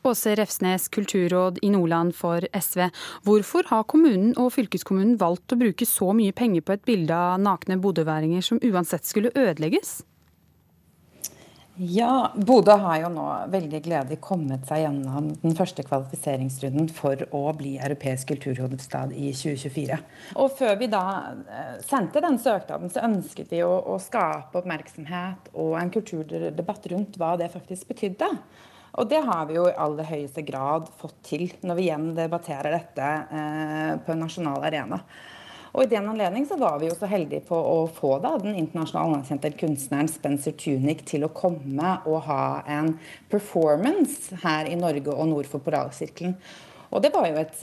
[0.04, 2.88] Åse Refsnes, kulturråd i Nordland for SV.
[3.28, 7.42] Hvorfor har kommunen og fylkeskommunen valgt å bruke så mye penger på et bilde av
[7.44, 10.00] nakne bodøværinger som uansett skulle ødelegges?
[11.80, 17.44] Ja, Bodø har jo nå veldig gledelig kommet seg gjennom den første kvalifiseringsrunden for å
[17.54, 20.00] bli europeisk kulturhovedstad i 2024.
[20.42, 21.04] Og før vi da
[21.46, 27.22] eh, sendte den søknaden, så ønsket vi å, å skape oppmerksomhet og en kulturdebatt rundt
[27.22, 28.32] hva det faktisk betydde.
[28.97, 32.78] Og det har vi jo i aller høyeste grad fått til når vi igjen debatterer
[32.78, 35.02] dette eh, på en nasjonal arena.
[35.78, 38.56] Og I den anledning så var vi jo så heldige på å få da, den
[38.58, 42.95] internasjonale anerkjente kunstneren Spencer Tunick til å komme og ha en
[43.30, 46.34] performance her i Norge og nord for poralsirkelen.
[46.88, 47.62] Og det var jo et,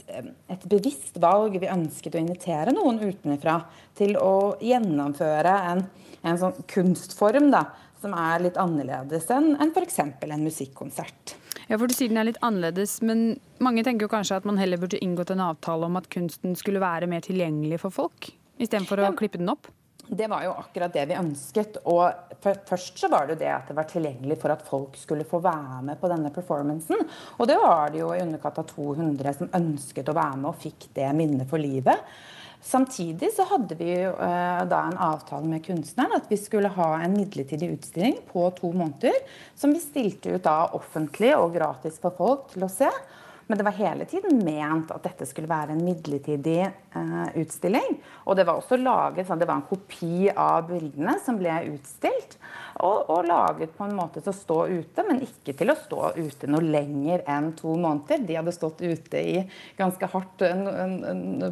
[0.53, 1.57] et, bevisst valg.
[1.59, 3.57] Vi ønsket å invitere noen utenfra
[3.97, 5.81] til å gjennomføre en,
[6.23, 7.65] en sånn kunstform da,
[8.05, 9.99] som er litt annerledes enn en f.eks.
[10.05, 11.35] en musikkonsert.
[11.65, 14.59] Ja, for Du sier den er litt annerledes, men mange tenker jo kanskje at man
[14.61, 18.29] heller burde inngått en avtale om at kunsten skulle være mer tilgjengelig for folk,
[18.61, 19.17] istedenfor å ja.
[19.17, 19.71] klippe den opp?
[20.05, 21.79] Det var jo akkurat det vi ønsket.
[21.89, 25.25] Og først så var det jo det at det var tilgjengelig for at folk skulle
[25.25, 27.01] få være med på denne performancen.
[27.39, 30.61] Og det var det jo i underkant av 200 som ønsket å være med og
[30.61, 32.05] fikk det minnet for livet.
[32.65, 37.13] Samtidig så hadde vi eh, da en avtale med kunstneren at vi skulle ha en
[37.13, 39.13] midlertidig utstilling på to måneder.
[39.53, 42.89] Som vi stilte ut da offentlig og gratis for folk til å se.
[43.45, 47.99] Men det var hele tiden ment at dette skulle være en midlertidig eh, utstilling.
[48.25, 52.39] Og det var også laget sånn, det var en kopi av bildene som ble utstilt.
[52.83, 56.09] Og, og, laget på en måte til å stå ute, men ikke til å stå
[56.17, 58.25] ute noe lenger enn to måneder.
[58.27, 59.37] De hadde stått ute i
[59.77, 60.43] ganske hardt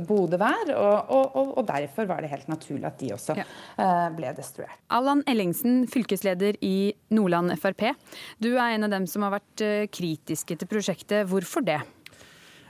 [0.10, 3.48] bodevær, og, og, og, derfor var det helt naturlig at de også ja.
[3.80, 4.76] eh, ble destruert.
[4.94, 7.94] Allan Ellingsen, fylkesleder i Nordland Frp.
[8.44, 11.30] Du er en av dem som har vært eh, kritiske til prosjektet.
[11.32, 11.80] Hvorfor det?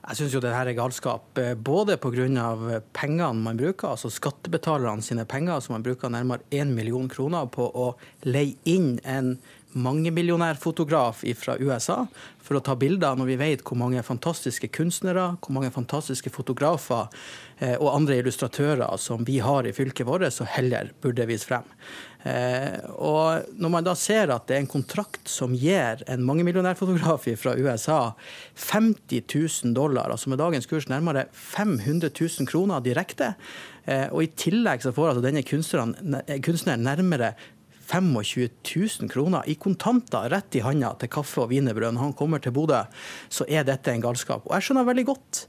[0.03, 1.37] Jeg syns jo det her er galskap.
[1.39, 2.81] Eh, både pga.
[2.91, 7.69] pengene man bruker, altså skattebetalerne sine penger, som man bruker nærmere 1 million kroner på
[7.71, 9.37] å leie inn en
[9.73, 12.03] mangemillionærfotograf fra USA
[12.43, 17.07] for å ta bilder, når vi vet hvor mange fantastiske kunstnere, hvor mange fantastiske fotografer
[17.59, 21.69] eh, og andre illustratører som vi har i fylket vårt, så heller burde vise frem.
[22.27, 27.27] Eh, og når man da ser at det er en kontrakt som gir en mangemillionærfotograf
[27.39, 28.01] fra USA
[28.59, 33.33] 50 000 dollar, altså med dagens kurs nærmere 500 000 kroner direkte,
[33.87, 37.33] eh, og i tillegg så får altså denne kunstneren nærmere
[37.93, 38.49] 25
[39.01, 42.55] 000 kroner i kontanter rett i handa til kaffe og wienerbrød når han kommer til
[42.55, 42.81] Bodø,
[43.29, 44.47] så er dette en galskap.
[44.47, 45.43] Og jeg skjønner veldig godt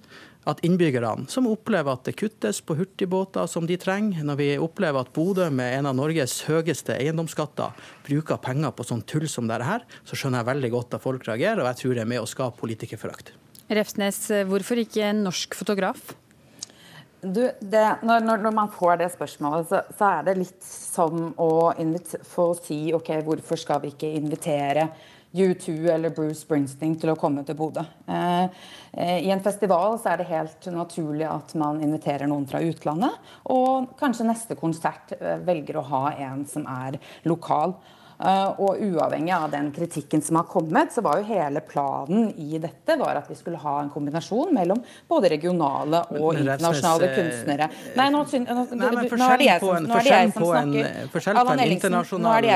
[0.44, 5.00] at innbyggerne, som opplever at det kuttes på hurtigbåter som de trenger, når vi opplever
[5.00, 7.72] at Bodø med en av Norges høyeste eiendomsskatter
[8.04, 11.24] bruker penger på sånn tull som dette her, så skjønner jeg veldig godt at folk
[11.30, 13.32] reagerer, og jeg tror det er med å skape politikerforakt.
[13.72, 16.12] Refsnes, hvorfor ikke en norsk fotograf?
[17.24, 21.72] Du, det, når, når, man får det spørsmålet, så, så er det litt som å
[22.28, 24.88] få si OK, hvorfor skal vi ikke invitere
[25.34, 27.82] U2 eller Bruce Springsteen til å komme til Bodø.
[28.06, 28.44] Eh,
[28.92, 33.16] eh, I en festival så er det helt naturlig at man inviterer noen fra utlandet.
[33.50, 37.74] Og kanskje neste konsert eh, velger å ha en som er lokal.
[38.14, 42.60] Eh, og uavhengig av den kritikken som har kommet, så var jo hele planen i
[42.62, 44.78] dette var at vi skulle ha en kombinasjon mellom
[45.10, 47.68] både regionale og internasjonale eh, kunstnere.
[47.98, 51.10] Nei, nå, nå, nå, nå er det jeg som, nå er det jeg som snakker.
[51.14, 52.48] Forskjell på en internasjonal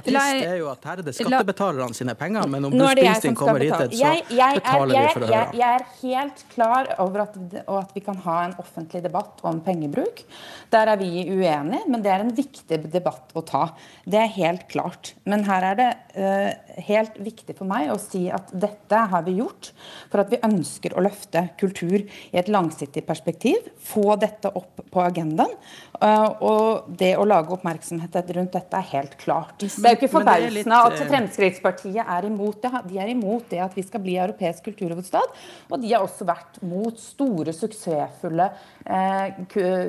[0.00, 3.66] artist er jo at her er det skattebetalerne sine penger, men om Bruce Springsteen kommer
[3.66, 4.14] hit, så
[4.56, 5.44] betaler vi for å høre.
[5.60, 7.36] Jeg er helt klar over at,
[7.76, 10.24] at vi kan ha en offentlig debatt om pengebruk.
[10.72, 13.66] Der er vi uenige, men det er en viktig debatt å ta.
[14.08, 15.14] Det er helt helt klart.
[15.28, 19.36] Men her er det uh, helt viktig for meg å si at dette har vi
[19.40, 19.72] gjort
[20.10, 23.68] for at vi ønsker å løfte kultur i et langsiktig perspektiv.
[23.82, 25.52] Få dette opp på agendaen.
[25.96, 29.54] Uh, og det å lage oppmerksomhet rundt dette er helt klart.
[29.60, 32.72] Det er jo ikke forbausende at eh, Fremskrittspartiet er imot det.
[32.90, 35.36] De er imot det at vi skal bli europeisk kulturhovedstad.
[35.70, 38.48] Og de har også vært mot store, suksessfulle
[38.86, 39.44] uh,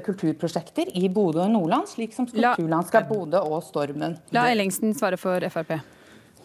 [0.05, 4.17] kulturprosjekter i Bodø og Nordland, slik som Kulturlandskap Bodø og Stormen.
[4.35, 5.96] La Ellingsen svarer for Frp.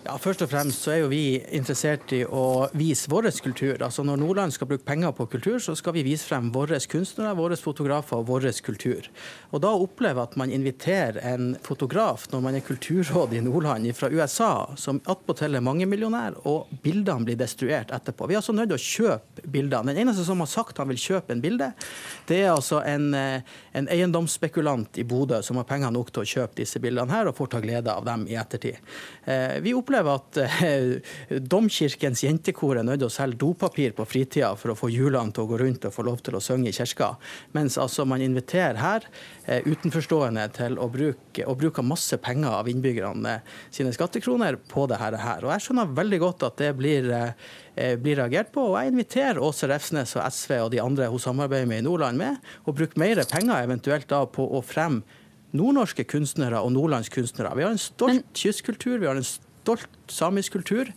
[0.03, 3.79] Ja, Først og fremst så er jo vi interessert i å vise vår kultur.
[3.87, 7.37] Altså Når Nordland skal bruke penger på kultur, så skal vi vise frem våre kunstnere,
[7.38, 9.07] våre fotografer og vår kultur.
[9.55, 14.11] Og da oppleve at man inviterer en fotograf når man er kulturråd i Nordland fra
[14.11, 18.27] USA, som attpåtil er mangemillionær, og bildene blir destruert etterpå.
[18.27, 19.95] Vi er altså nødt til å kjøpe bildene.
[19.95, 21.71] Den eneste som har sagt han vil kjøpe en bilde,
[22.27, 26.31] det er altså en, eh, en eiendomsspekulant i Bodø som har penger nok til å
[26.35, 28.83] kjøpe disse bildene her, og får ta glede av dem i ettertid.
[29.31, 34.53] Eh, vi opplever at eh, Domkirkens jentekor er nødt til å selge dopapir på fritida
[34.59, 36.77] for å få hjulene til å gå rundt og få lov til å synge i
[36.77, 37.13] kirka,
[37.57, 39.07] mens altså man inviterer her
[39.45, 43.39] eh, utenforstående til å bruke, å bruke masse penger av innbyggerne
[43.71, 45.19] sine skattekroner på det her.
[45.45, 47.09] Og Jeg skjønner veldig godt at det blir,
[47.75, 48.71] blir reagert på.
[48.73, 52.21] og Jeg inviterer Åse Refsnes og SV og de andre hun samarbeider med i Nordland
[52.21, 55.03] med å bruke mer penger eventuelt da på å fremme
[55.57, 57.55] nordnorske kunstnere og nordlandskunstnere.
[57.57, 59.52] Vi har en stolt kystkultur, vi har en stolt
[60.11, 60.90] samisk kultur.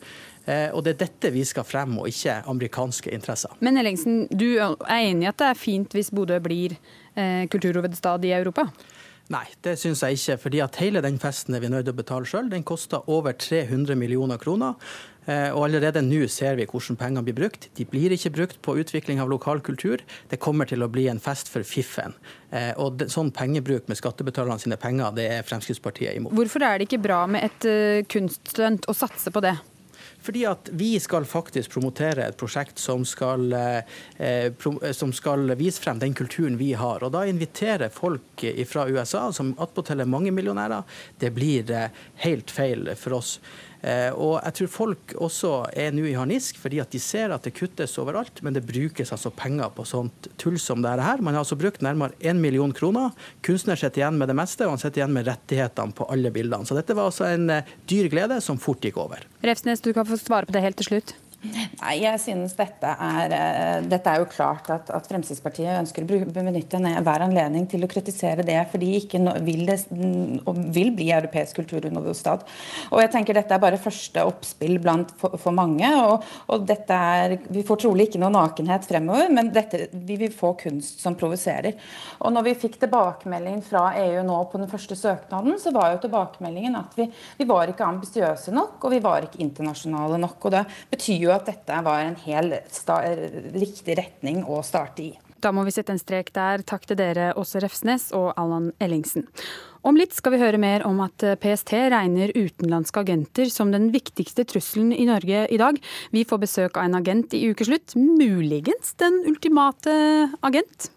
[0.45, 3.54] Eh, og det er dette vi skal fremme, og ikke amerikanske interesser.
[3.65, 6.78] Men Ellingsen, du er enig i at det er fint hvis Bodø blir
[7.15, 8.67] eh, kulturhovedstad i Europa?
[9.34, 10.38] Nei, det syns jeg ikke.
[10.38, 12.51] fordi at hele den festen er vi nødt til å betale sjøl.
[12.51, 14.75] Den koster over 300 millioner kroner.
[15.26, 17.70] Eh, og allerede nå ser vi hvordan pengene blir brukt.
[17.78, 20.04] De blir ikke brukt på utvikling av lokal kultur.
[20.30, 22.14] Det kommer til å bli en fest for fiffen.
[22.52, 26.36] Eh, og sånn pengebruk med skattebetalerne sine penger, det er Fremskrittspartiet imot.
[26.38, 29.56] Hvorfor er det ikke bra med et uh, kunststunt å satse på det?
[30.26, 34.50] Fordi at vi skal faktisk promotere et prosjekt som skal, eh,
[34.92, 37.04] som skal, vise frem den kulturen vi har.
[37.04, 40.84] Og da inviterer folk fra USA, som attpåtil er mange millionærer.
[41.20, 41.90] Det blir eh,
[42.26, 43.40] helt feil for oss.
[43.86, 47.45] Eh, og jeg tror folk også er nå i harnisk, fordi at de ser at
[47.45, 51.21] det kuttes overalt, men det brukes altså penger på sånt tull som det her.
[51.21, 53.13] Man har altså brukt nærmere én million kroner.
[53.45, 56.65] Kunstner sitter igjen med det meste, og han sitter igjen med rettighetene på alle bildene.
[56.65, 59.21] Så dette var altså en eh, dyr glede som fort gikk over.
[59.45, 61.15] Refsnes, du kan få svare på det helt til slutt.
[61.54, 66.20] Nei, jeg synes dette er, eh, dette er jo klart at, at Fremskrittspartiet ønsker å
[66.34, 69.78] benytte hver anledning til å kritisere det, for de ikke vil, det,
[70.76, 72.46] vil bli europeisk kulturhovedstad.
[72.92, 75.90] Og jeg tenker Dette er bare første oppspill blant for, for mange.
[76.00, 80.34] og, og dette er, Vi får trolig ikke noe nakenhet fremover, men dette, vi vil
[80.34, 81.76] få kunst som provoserer.
[82.24, 86.02] Og når vi fikk tilbakemelding fra EU nå på den første søknaden, så var jo
[86.06, 90.40] tilbakemeldingen at vi, vi var ikke ambisiøse nok, og vi var ikke internasjonale nok.
[90.40, 90.64] og Det
[90.96, 92.58] betyr jo at dette var en hel
[93.56, 95.13] riktig retning å starte i.
[95.43, 96.63] Da må vi sette en strek der.
[96.65, 99.28] Takk til dere, Åse Refsnes og Allan Ellingsen.
[99.86, 104.48] Om litt skal vi høre mer om at PST regner utenlandske agenter som den viktigste
[104.50, 105.78] trusselen i Norge i dag.
[106.15, 109.93] Vi får besøk av en agent i ukeslutt, muligens den ultimate
[110.41, 110.89] agent.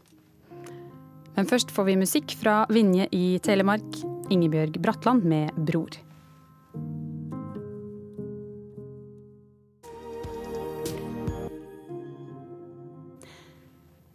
[1.37, 4.01] Men først får vi musikk fra Vinje i Telemark,
[4.33, 6.08] Ingebjørg Bratland med 'Bror'.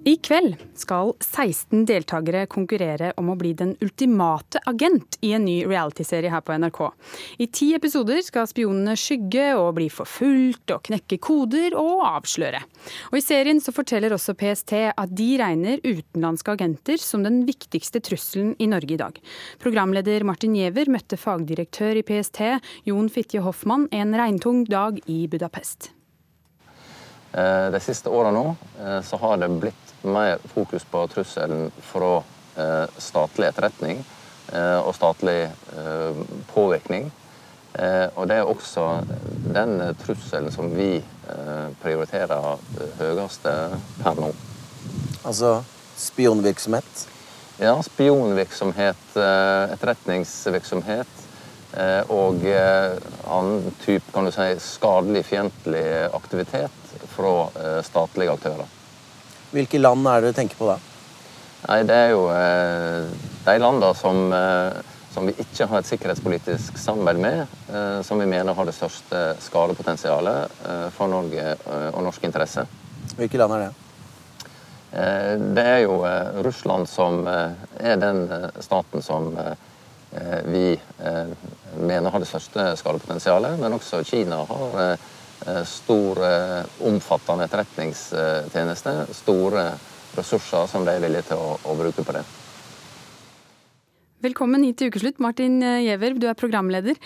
[0.04, 5.62] I kveld skal 16 deltakere konkurrere om å bli den ultimate agent i en ny
[5.64, 6.80] realityserie her på NRK.
[7.40, 12.60] I ti episoder skal spionene skygge og bli forfulgt og knekke koder og avsløre.
[13.14, 18.04] Og I serien så forteller også PST at de regner utenlandske agenter som den viktigste
[18.04, 19.24] trusselen i Norge i dag.
[19.64, 22.44] Programleder Martin Giæver møtte fagdirektør i PST,
[22.92, 25.94] Jon Fitje Hoffmann, en regntung dag i Budapest.
[27.32, 28.46] Eh, de siste åra nå
[28.84, 32.24] eh, så har det blitt mer fokus på trusselen fra
[32.58, 34.06] eh, statlig etterretning
[34.54, 36.16] eh, og statlig eh,
[36.54, 37.12] påvirkning.
[37.74, 39.02] Og det er også
[39.50, 41.02] den trusselen som vi
[41.82, 42.60] prioriterer
[43.00, 43.54] høyeste
[43.98, 44.30] per nå.
[45.26, 45.66] Altså
[45.98, 47.08] spionvirksomhet?
[47.58, 51.10] Ja, spionvirksomhet, etterretningsvirksomhet
[52.14, 57.50] og annen type kan du si, skadelig, fiendtlig aktivitet fra
[57.90, 58.70] statlige aktører.
[59.54, 60.80] Hvilke land er det dere tenker på da?
[61.68, 63.06] Nei, Det er jo eh,
[63.46, 64.80] de landene som, eh,
[65.14, 69.22] som, vi ikke har et sikkerhetspolitisk samarbeid med, eh, som vi mener har det største
[69.44, 70.58] skadepotensialet
[70.96, 71.56] for Norge
[71.94, 72.70] og norske interesser.
[73.20, 73.72] Hvilke land er det?
[74.94, 76.02] Eh, det er jo
[76.46, 78.26] Russland som er den
[78.64, 79.32] staten som
[80.46, 80.76] vi
[81.82, 84.98] mener har det største skadepotensialet, men også Kina har
[85.68, 88.96] stor, eh, omfattende etterretningstjeneste.
[89.14, 89.68] Store
[90.18, 92.24] ressurser som de er villige til å, å bruke på det.
[94.24, 97.00] Velkommen hit til ukeslutt, Martin Giæver, du er programleder.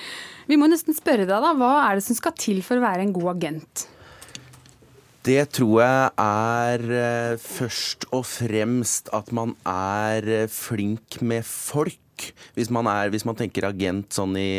[0.45, 3.07] Vi må nesten spørre deg, da, hva er det som skal til for å være
[3.07, 3.87] en god agent?
[5.27, 11.97] Det tror jeg er eh, først og fremst at man er flink med folk
[12.57, 14.49] Hvis man, er, hvis man tenker agent sånn i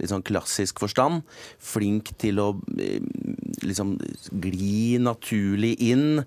[0.00, 1.22] litt sånn klassisk forstand.
[1.60, 2.48] Flink til å
[2.80, 3.00] eh,
[3.64, 3.94] liksom
[4.42, 6.22] gli naturlig inn.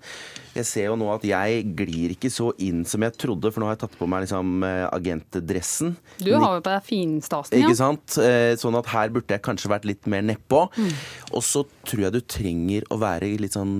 [0.54, 3.68] Jeg ser jo nå at jeg glir ikke så inn som jeg trodde, for nå
[3.68, 5.96] har jeg tatt på meg liksom eh, agentdressen.
[6.20, 7.66] Du har jo på deg finstasen, ja.
[7.66, 8.18] Ikke sant?
[8.22, 10.66] Eh, Sånn at her burde jeg kanskje vært litt mer nedpå.
[10.78, 10.92] Mm.
[11.34, 13.74] Og så tror jeg du trenger å være litt sånn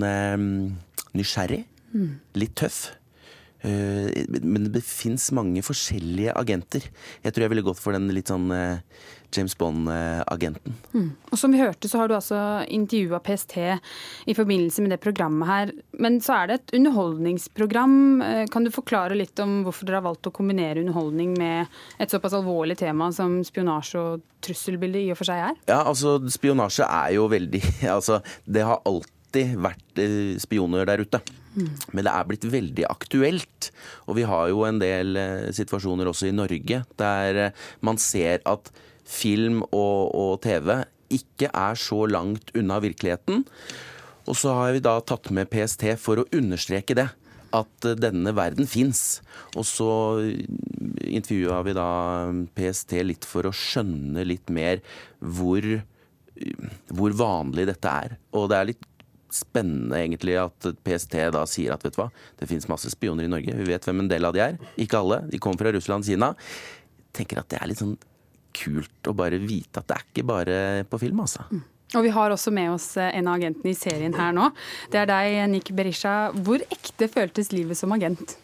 [1.14, 1.62] nysgjerrig.
[1.95, 2.11] Mm.
[2.43, 2.80] Litt tøff.
[3.64, 6.84] Eh, men det fins mange forskjellige agenter.
[7.24, 8.82] Jeg tror jeg ville gått for den litt sånn eh,
[9.34, 10.74] James Bond-agenten.
[10.92, 11.08] Mm.
[11.32, 12.38] Og som vi hørte, så har du altså
[12.70, 13.56] intervjua PST
[14.30, 15.72] i forbindelse med det programmet her.
[15.98, 17.96] Men så er det et underholdningsprogram.
[18.26, 22.12] Eh, Kan du forklare litt om hvorfor dere har valgt å kombinere underholdning med et
[22.12, 25.56] såpass alvorlig tema som spionasje og trusselbilde i og for seg er?
[25.72, 27.62] Ja, altså spionasje er jo veldig
[27.96, 30.04] Altså, det har alltid vært
[30.42, 31.22] spioner der ute.
[31.55, 33.70] Men det er blitt veldig aktuelt.
[34.09, 38.42] Og vi har jo en del eh, situasjoner også i Norge der eh, man ser
[38.48, 38.70] at
[39.05, 40.82] film og, og TV
[41.14, 43.44] ikke er så langt unna virkeligheten.
[44.24, 47.09] Og så har vi da tatt med PST for å understreke det.
[47.55, 49.20] At eh, denne verden fins.
[49.55, 49.90] Og så
[51.05, 51.90] intervjua vi da
[52.57, 54.82] PST litt for å skjønne litt mer
[55.20, 55.68] hvor,
[56.90, 58.18] hvor vanlig dette er.
[58.34, 58.90] Og det er litt
[59.35, 62.09] spennende egentlig at PST da sier at vet du hva,
[62.39, 63.57] det finnes masse spioner i Norge.
[63.59, 64.59] Vi vet hvem en del av de er.
[64.80, 65.24] Ikke alle.
[65.30, 66.35] De kommer fra Russland Kina.
[67.14, 67.97] tenker at det er litt sånn
[68.55, 70.59] kult å bare vite at det er ikke bare
[70.91, 71.47] på film, altså.
[71.95, 74.49] Og vi har også med oss eh, en av agentene i serien her nå.
[74.91, 76.32] Det er deg, Nick Berisha.
[76.47, 78.37] Hvor ekte føltes livet som agent?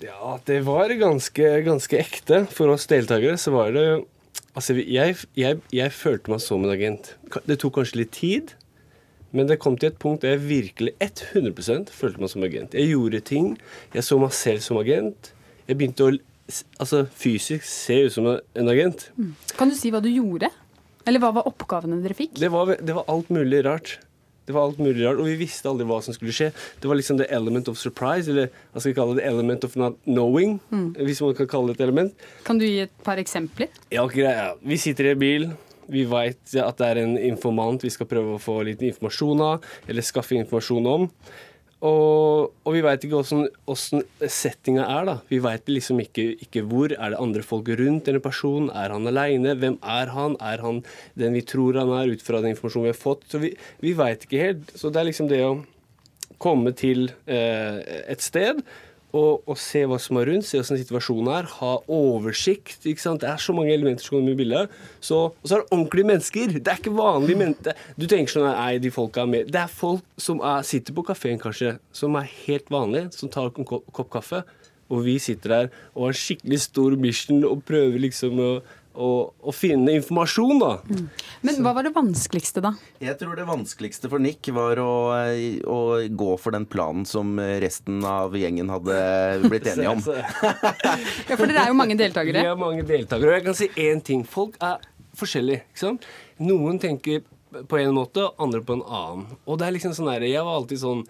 [0.00, 2.44] Ja, det var ganske, ganske ekte.
[2.54, 3.88] For oss deltakere så var det
[4.56, 7.12] Altså, jeg, jeg, jeg følte meg som en agent.
[7.46, 8.54] Det tok kanskje litt tid,
[9.32, 12.76] men det kom til et punkt der jeg virkelig 100% følte meg som agent.
[12.76, 13.52] Jeg gjorde ting.
[13.94, 15.32] Jeg så meg selv som agent.
[15.68, 16.14] Jeg begynte å
[16.80, 19.10] altså, fysisk se ut som en agent.
[19.58, 20.50] Kan du si hva du gjorde?
[21.08, 22.36] Eller hva var oppgavene dere fikk?
[22.40, 23.98] Det var, det var alt mulig rart.
[24.48, 26.50] Det var alt mulig rart, Og vi visste aldri hva som skulle skje.
[26.80, 29.64] Det var liksom the element of surprise, eller hva skal vi kalle det, the element
[29.64, 30.56] of not knowing.
[30.72, 30.94] Mm.
[31.04, 32.28] Hvis man kan kalle det et element.
[32.48, 33.68] Kan du gi et par eksempler?
[33.92, 34.54] Ja, greia.
[34.64, 35.50] Vi sitter i en bil.
[35.88, 39.68] Vi veit at det er en informant vi skal prøve å få litt informasjon av,
[39.88, 41.06] eller skaffe informasjon om.
[41.78, 45.14] Og, og vi veit ikke åssen settinga er, da.
[45.30, 46.90] Vi veit liksom ikke, ikke, hvor.
[46.90, 48.72] Er det andre folk rundt denne personen?
[48.74, 49.54] Er han aleine?
[49.54, 50.34] Hvem er han?
[50.42, 50.82] Er han
[51.18, 53.28] den vi tror han er, ut fra den informasjonen vi har fått?
[53.30, 53.52] Så vi,
[53.84, 54.74] vi veit ikke helt.
[54.74, 55.54] Så det er liksom det å
[56.42, 57.78] komme til eh,
[58.10, 58.58] et sted
[59.16, 62.84] og, og, se hva som er rundt, se hvordan situasjonen er, ha oversikt.
[62.84, 63.22] ikke sant?
[63.22, 64.74] Det er så mange elementer som kommer i bildet.
[65.00, 66.54] Så, og så er det ordentlige mennesker.
[66.58, 67.86] Det er ikke vanlige mennesker.
[67.96, 69.52] Du tenker sånn nei, de folka er med.
[69.54, 73.48] Det er folk som er, sitter på kafeen, kanskje, som er helt vanlige, som tar
[73.48, 74.44] en kopp, kaffe.
[74.88, 78.52] Og vi sitter der og har skikkelig stor mission og prøver liksom å
[78.98, 80.70] å, å, finne informasjon, da.
[80.90, 81.06] Mm.
[81.46, 82.72] Men hva var det vanskeligste, da?
[83.02, 84.92] Jeg tror det vanskeligste for Nick var å,
[85.62, 85.78] å
[86.10, 88.98] gå for den planen som resten av gjengen hadde
[89.46, 90.02] blitt enige om.
[90.02, 92.42] ja, for dere er jo mange deltakere.
[92.42, 93.30] Vi er mange deltakere.
[93.30, 94.26] Og jeg kan si én ting.
[94.26, 94.82] Folk er
[95.18, 95.64] forskjellige.
[95.70, 96.08] ikke sant?
[96.42, 97.22] Noen tenker
[97.68, 99.38] på en måte, andre på en annen.
[99.46, 101.06] Og det er liksom sånn her, Jeg var alltid sånn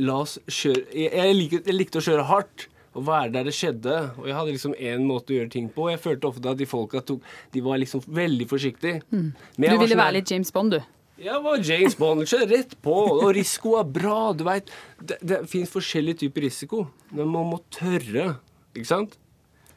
[0.00, 3.54] La oss kjøre Jeg, jeg, likte, jeg likte å kjøre hardt og være der det
[3.56, 3.98] skjedde.
[4.20, 5.86] Og jeg hadde liksom én måte å gjøre ting på.
[5.86, 7.22] Og Jeg følte ofte at de folka tok
[7.54, 9.00] De var liksom veldig forsiktige.
[9.10, 9.30] Mm.
[9.56, 10.92] Du ville sånn være litt James Bond, du?
[11.22, 12.26] Jeg var James Bond.
[12.28, 12.96] Kjør rett på.
[13.14, 14.18] Og risiko er bra.
[14.36, 16.86] Du veit, det, det fins forskjellige typer risiko.
[17.14, 18.36] Men man må tørre.
[18.74, 19.16] Ikke sant?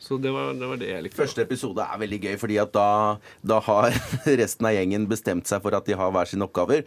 [0.06, 1.18] Så det var, det var, det jeg likte.
[1.18, 2.90] Første episode er veldig gøy, fordi at da,
[3.42, 3.96] da, har
[4.42, 6.84] resten av gjengen bestemt seg for at de har hver sine oppgaver.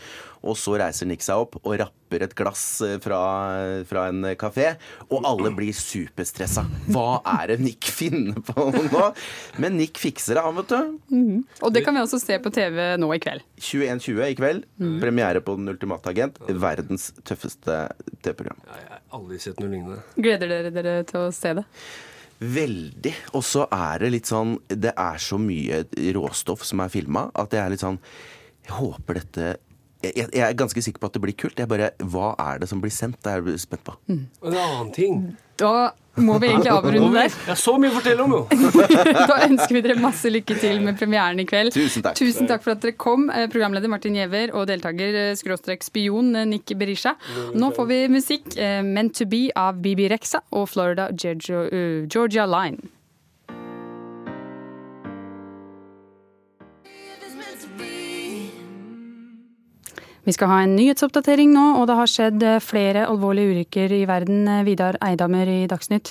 [0.47, 3.19] Og så reiser Nick seg opp og rapper et glass eh, fra,
[3.91, 4.69] fra en kafé.
[5.09, 6.63] Og alle blir superstressa.
[6.95, 9.09] Hva er det Nick finner på nå?
[9.59, 10.95] Men Nick fikser det, han, vet du.
[11.11, 11.41] Mm.
[11.67, 13.43] Og det kan vi også se på TV nå i kveld.
[13.59, 14.69] 21.20 i kveld.
[14.79, 14.93] Mm.
[15.03, 16.39] Premiere på Den ultimate agent.
[16.47, 17.81] Verdens tøffeste
[18.23, 18.63] TV-program.
[18.71, 20.05] Jeg har aldri sett noe lignende.
[20.15, 21.67] Gleder dere dere til å se det?
[22.39, 23.15] Veldig.
[23.35, 25.83] Og så er det litt sånn Det er så mye
[26.15, 27.99] råstoff som er filma, at jeg er litt sånn
[28.67, 29.57] Jeg håper dette
[29.99, 31.59] jeg, jeg, er ganske sikker på at det blir kult.
[31.59, 33.19] Jeg bare, Hva er det som blir sendt?
[33.25, 33.97] Det er jeg spent på.
[34.07, 34.21] Mm.
[34.47, 35.17] En annen ting.
[35.59, 35.91] Da
[36.23, 37.37] må vi egentlig avrunde der.
[37.49, 38.43] Ja, så mye å fortelle om, jo!
[39.31, 41.73] da ønsker vi dere masse lykke til med premieren i kveld.
[41.77, 42.19] Tusen takk.
[42.19, 47.15] Tusen takk for at dere kom, programleder Martin Giæver og deltaker skråstrek spion Nick Berisha.
[47.55, 48.53] Nå får vi musikk.
[48.85, 52.98] Meant to be av Bibi Rexa og Florida Georgia, uh, Georgia Line.
[60.29, 64.43] Vi skal ha en nyhetsoppdatering nå, og det har skjedd flere alvorlige ulykker i verden.
[64.67, 66.11] Vidar Eidhammer i Dagsnytt.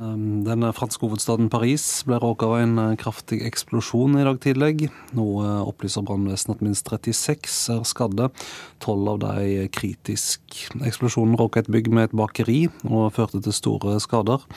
[0.00, 4.88] Um, den franske hovedstaden Paris ble råket av en kraftig eksplosjon i dag tidlig.
[5.12, 5.26] Nå
[5.68, 8.30] opplyser brannvesenet at minst 36 er skadde,
[8.80, 10.40] tolv av de kritisk.
[10.80, 14.48] Eksplosjonen råket et bygg med et bakeri og førte til store skader.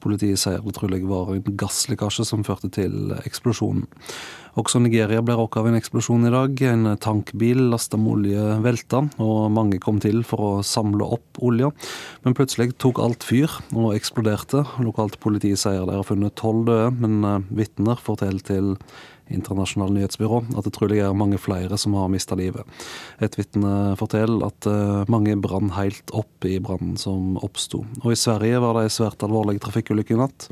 [0.00, 3.86] Politiet sier det trolig var en gasslekkasje som førte til eksplosjonen.
[4.58, 6.62] Også Nigeria ble råka av en eksplosjon i dag.
[6.72, 11.70] En tankbil lasta med olje velta, og mange kom til for å samle opp olja.
[12.24, 14.64] Men plutselig tok alt fyr og eksploderte.
[14.82, 18.74] Lokalt politi sier de har funnet tolv døde, men eh, vitner forteller til
[19.30, 22.66] internasjonale nyhetsbyrå at det trolig er mange flere som har mista livet.
[23.22, 27.84] Et vitne forteller at eh, mange brann helt opp i brannen som oppsto.
[28.04, 30.48] Og i Sverige var det en svært alvorlig trafikkulykke i natt.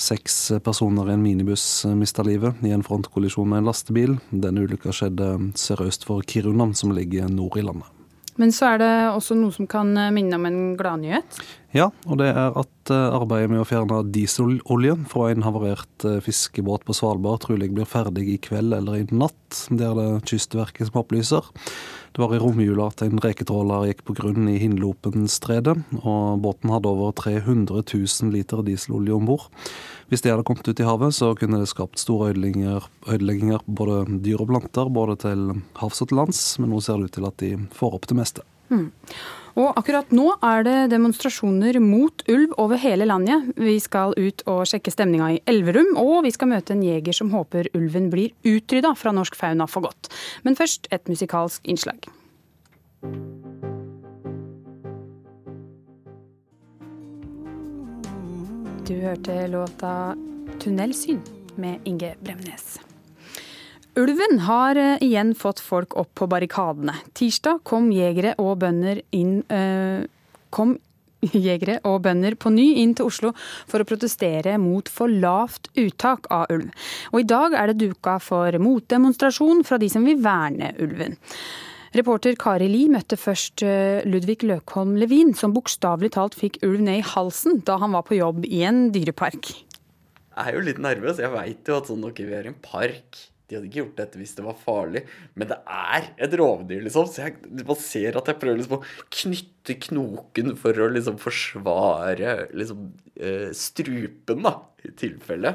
[0.00, 4.16] Seks personer i en minibuss mista livet i en frontkollisjon med en lastebil.
[4.30, 8.03] Denne ulykka skjedde sørøst for Kiruna, som ligger nord i landet.
[8.40, 11.38] Men så er det også noe som kan minne om en gladnyhet?
[11.74, 16.20] Ja, og det er at eh, arbeidet med å fjerne dieselolje fra en havarert eh,
[16.22, 19.64] fiskebåt på Svalbard trolig blir ferdig i kveld eller i natt.
[19.66, 21.48] Det er det Kystverket som opplyser.
[22.14, 25.74] Det var i romjula at en reketråler gikk på grunn i Hinlopenstredet,
[26.04, 29.48] og båten hadde over 300 000 liter dieselolje om bord.
[30.10, 34.42] Hvis de hadde kommet ut i havet, så kunne det skapt store ødelegginger, både dyr
[34.44, 35.46] og planter, både til
[35.80, 38.18] havs og til lands, men nå ser det ut til at de får opp det
[38.18, 38.44] meste.
[38.72, 38.90] Mm.
[39.54, 43.52] Og akkurat nå er det demonstrasjoner mot ulv over hele landet.
[43.54, 47.30] Vi skal ut og sjekke stemninga i Elverum, og vi skal møte en jeger som
[47.34, 50.10] håper ulven blir utrydda fra norsk fauna for godt.
[50.42, 52.10] Men først et musikalsk innslag.
[58.84, 60.14] Du hørte låta
[60.60, 61.20] 'Tunnelsyn'
[61.56, 62.80] med Inge Bremnes.
[63.96, 66.92] Ulven har eh, igjen fått folk opp på barrikadene.
[67.16, 70.04] Tirsdag kom jegere og bønder inn øh,
[70.52, 70.76] kom
[71.48, 76.28] jegere og bønder på ny inn til Oslo for å protestere mot for lavt uttak
[76.28, 76.68] av ulv.
[77.14, 81.16] Og i dag er det duka for motdemonstrasjon fra de som vil verne ulven.
[81.94, 86.98] Reporter Kari Li møtte først eh, Ludvig Løkholm Levin, som bokstavelig talt fikk ulv ned
[86.98, 89.52] i halsen da han var på jobb i en dyrepark.
[90.34, 91.20] Jeg er jo litt nervøs.
[91.22, 93.20] Jeg veit jo at sånn, ok, vi er i en park.
[93.46, 95.04] De hadde ikke gjort dette hvis det var farlig,
[95.38, 97.06] men det er et rovdyr, liksom.
[97.12, 98.86] Så jeg, man ser at jeg prøver liksom å
[99.20, 102.88] knytte knoken for å liksom forsvare liksom
[103.20, 105.54] eh, strupen, da, i tilfelle.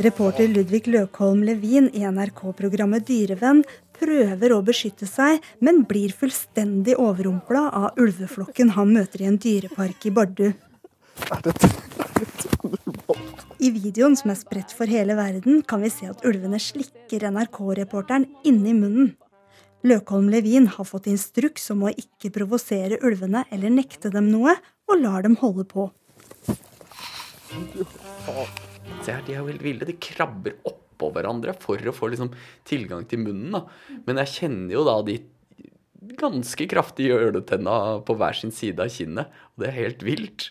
[0.00, 3.64] Reporter Ludvig Løkholm Levin i NRK-programmet Dyrevenn
[4.00, 10.08] prøver å beskytte seg, men blir fullstendig overrumpla av ulveflokken han møter i en dyrepark
[10.08, 10.48] i Bardu.
[13.60, 18.24] I videoen som er spredt for hele verden, kan vi se at ulvene slikker NRK-reporteren
[18.48, 19.12] inni munnen.
[19.84, 24.56] Løkholm Levin har fått instruks om å ikke provosere ulvene eller nekte dem noe,
[24.90, 25.86] og lar dem holde på.
[29.00, 29.88] Se her, de er jo helt ville.
[29.88, 30.56] De krabber
[31.00, 32.32] oppå hverandre for å få liksom
[32.68, 33.56] tilgang til munnen.
[33.56, 33.64] Da.
[34.06, 35.18] Men jeg kjenner jo da de
[36.20, 39.32] ganske kraftige ørnetenna på hver sin side av kinnet.
[39.54, 40.50] Og det er helt vilt.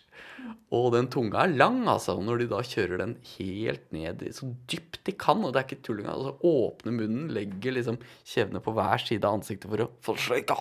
[0.75, 2.13] Og den tunga er lang, altså.
[2.19, 5.67] Og når de da kjører den helt ned så dypt de kan, og det er
[5.67, 10.13] ikke tull engang, altså åpner munnen, legger liksom kjevene på hver side av ansiktet for
[10.13, 10.57] å sløyta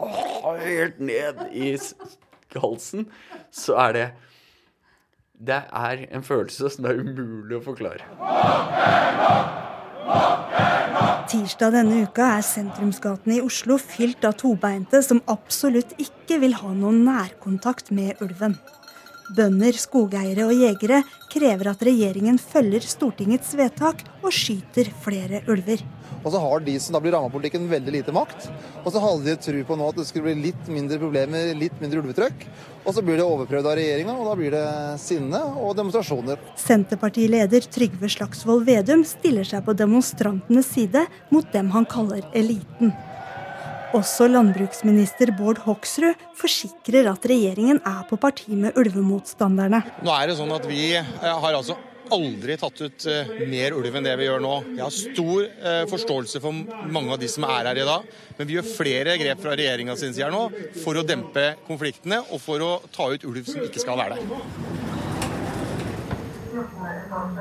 [0.63, 1.75] helt ned i
[2.57, 3.09] halsen,
[3.53, 4.09] så er det
[5.39, 8.09] Det er en følelse som det er umulig å forklare.
[11.29, 16.73] Tirsdag denne uka er sentrumsgatene i Oslo fylt av tobeinte som absolutt ikke vil ha
[16.73, 18.57] noen nærkontakt med ulven.
[19.37, 25.85] Bønder, skogeiere og jegere krever at regjeringen følger Stortingets vedtak og skyter flere ulver.
[26.25, 28.49] Og så har de som da blir rammet av politikken, veldig lite makt.
[28.83, 31.77] Og så hadde de tro på nå at det skulle bli litt mindre problemer, litt
[31.83, 32.47] mindre ulvetrykk.
[32.83, 34.67] Og så blir det overprøvd av regjeringa, og da blir det
[35.03, 36.41] sinne og demonstrasjoner.
[36.59, 41.05] Senterpartileder Trygve Slagsvold Vedum stiller seg på demonstrantenes side
[41.35, 42.97] mot dem han kaller eliten.
[43.97, 49.81] Også landbruksminister Bård Hoksrud forsikrer at regjeringen er på parti med ulvemotstanderne.
[50.05, 51.79] Nå er det sånn at Vi eh, har altså
[52.13, 54.55] aldri tatt ut eh, mer ulv enn det vi gjør nå.
[54.77, 56.53] Jeg har stor eh, forståelse for
[56.93, 59.97] mange av de som er her i dag, men vi gjør flere grep fra regjeringa
[60.01, 60.45] sin side nå
[60.83, 64.87] for å dempe konfliktene og for å ta ut ulv som ikke skal være der.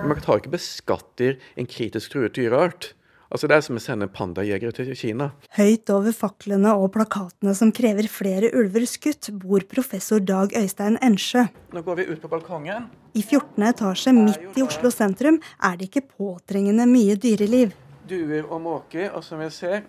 [0.08, 2.94] Man tar ikke beskatter en kritisk truet dyreart.
[3.28, 5.32] Altså Det er som å sende pandajegere til Kina.
[5.58, 11.48] Høyt over faklene og plakatene som krever flere ulver skutt, bor professor Dag Øystein Ensjø.
[11.76, 12.88] Nå går vi ut på balkongen.
[13.18, 13.68] I 14.
[13.68, 17.76] etasje midt i Oslo sentrum er det ikke påtrengende mye dyreliv.
[18.08, 19.82] Duer og måker, og som vi ser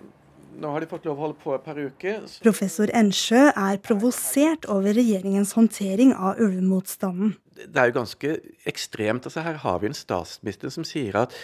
[0.58, 2.24] nå har de fått lov å holde på et par uker.
[2.42, 7.36] Professor Ensjø er provosert over regjeringens håndtering av ulvemotstanden.
[7.58, 9.26] det er jo ganske ekstremt.
[9.26, 11.34] altså Her har vi en statsminister som sier at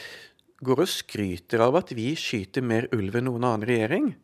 [0.64, 4.14] går og skryter av at vi skyter mer ulv enn noen annen regjering.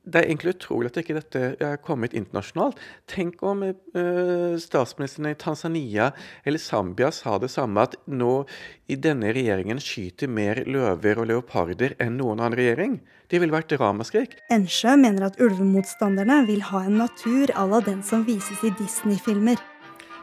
[0.00, 2.78] Det er egentlig utrolig at ikke dette er kommet internasjonalt.
[3.10, 6.06] Tenk om eh, statsministeren i Tanzania
[6.40, 8.46] eller Zambia sa det samme, at nå
[8.88, 12.96] i denne regjeringen skyter mer løver og leoparder enn noen annen regjering.
[13.30, 14.38] Det ville vært ramaskrik.
[14.50, 19.60] Ensjø mener at ulvemotstanderne vil ha en natur à la den som vises i Disney-filmer.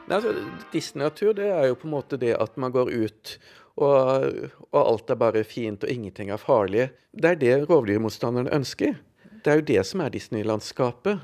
[0.10, 0.34] Altså,
[0.74, 3.38] Disney-natur det er jo på en måte det at man går ut
[3.78, 6.90] og, og alt er bare fint og ingenting er farlig.
[7.14, 8.98] Det er det rovdyrmotstanderne ønsker.
[9.44, 11.22] Det er jo det som er Disney-landskapet.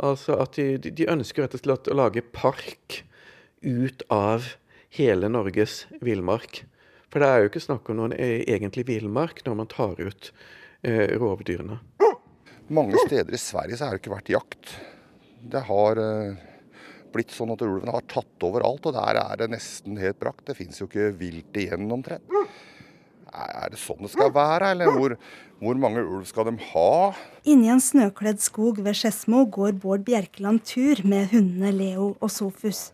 [0.00, 3.02] Altså at de, de, ønsker rett og slett å lage park
[3.60, 4.54] ut av
[4.96, 6.62] hele Norges villmark.
[7.12, 10.30] For det er jo ikke snakk om noen e, egentlig villmark når man tar ut
[10.86, 11.80] eh, rovdyrene.
[12.70, 14.72] Mange steder i Sverige så har det ikke vært jakt.
[15.52, 16.49] Det har eh,
[17.14, 20.46] blitt sånn at ulven har tatt over alt, og der er det nesten helt brakt.
[20.48, 22.26] Det fins jo ikke vilt igjen omtrent.
[23.30, 25.14] Er det sånn det skal være, eller hvor,
[25.62, 26.94] hvor mange ulv skal de ha?
[27.46, 32.88] Inni en snøkledd skog ved Skedsmo går Bård Bjerkeland tur med hundene Leo og Sofus.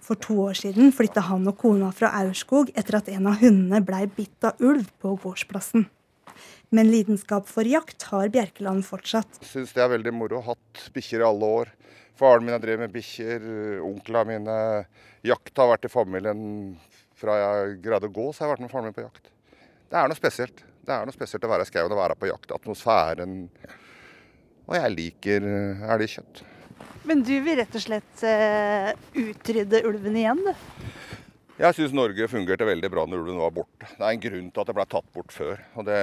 [0.00, 3.82] For to år siden flytta han og kona fra Aurskog etter at en av hundene
[3.84, 5.84] blei bitt av ulv på gårdsplassen.
[6.74, 9.40] Men lidenskap for jakt har Bjerkeland fortsatt.
[9.40, 10.42] Jeg Syns det er veldig moro.
[10.44, 11.72] Hatt bikkjer i alle år.
[12.18, 13.44] Faren min har drevet med bikkjer,
[13.86, 14.56] onklene mine
[15.26, 16.40] Jakt har vært i familien
[17.18, 19.30] fra jeg greide å gå, så har jeg vært med faren min på jakt.
[19.88, 20.62] Det er noe spesielt.
[20.84, 22.54] Det er noe spesielt å være i skauen og være på jakt.
[22.54, 23.34] Atmosfæren.
[24.68, 26.42] Og jeg liker eh, elgkjøtt.
[27.08, 30.88] Men du vil rett og slett uh, utrydde ulven igjen, du?
[31.58, 33.88] Jeg syns Norge fungerte veldig bra når ulven var borte.
[33.88, 35.62] Det er en grunn til at det ble tatt bort før.
[35.80, 35.98] Og det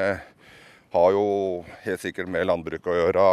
[0.96, 1.26] har jo
[1.84, 3.24] helt sikkert med landbruk å gjøre.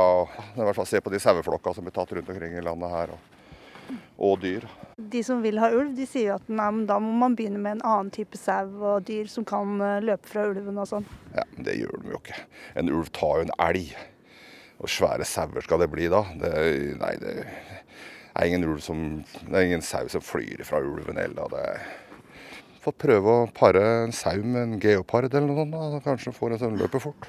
[0.56, 3.12] I hvert fall Se på de saueflokka som blir tatt rundt omkring i landet her,
[3.14, 4.66] og, og, dyr.
[5.12, 7.84] De som vil ha ulv, de sier at nei, da må man begynne med en
[7.92, 11.06] annen type sau og dyr som kan eh, løpe fra ulven og sånn.
[11.36, 12.42] Ja, men det gjør de jo ikke.
[12.82, 13.94] En ulv tar jo en elg.
[14.82, 16.24] Og svære sauer skal det bli da.
[16.42, 16.52] Det,
[16.98, 21.52] nei, det er ingen ulv som Det er ingen sau som flyr fra ulven heller.
[21.52, 21.66] Det
[22.82, 25.76] Fått prøve å pare en sau med en geopard eller noe sånt.
[25.76, 26.00] Da.
[26.06, 27.28] Kanskje får en sånn løper fort.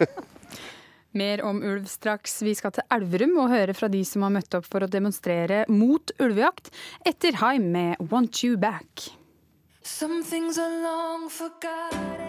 [1.20, 2.36] Mer om ulv straks.
[2.46, 5.64] Vi skal til Elverum og høre fra de som har møtt opp for å demonstrere
[5.72, 6.70] mot ulvejakt,
[7.08, 9.10] etter Haim med 'Want You Back'.
[9.82, 12.19] Some things are long forgotten.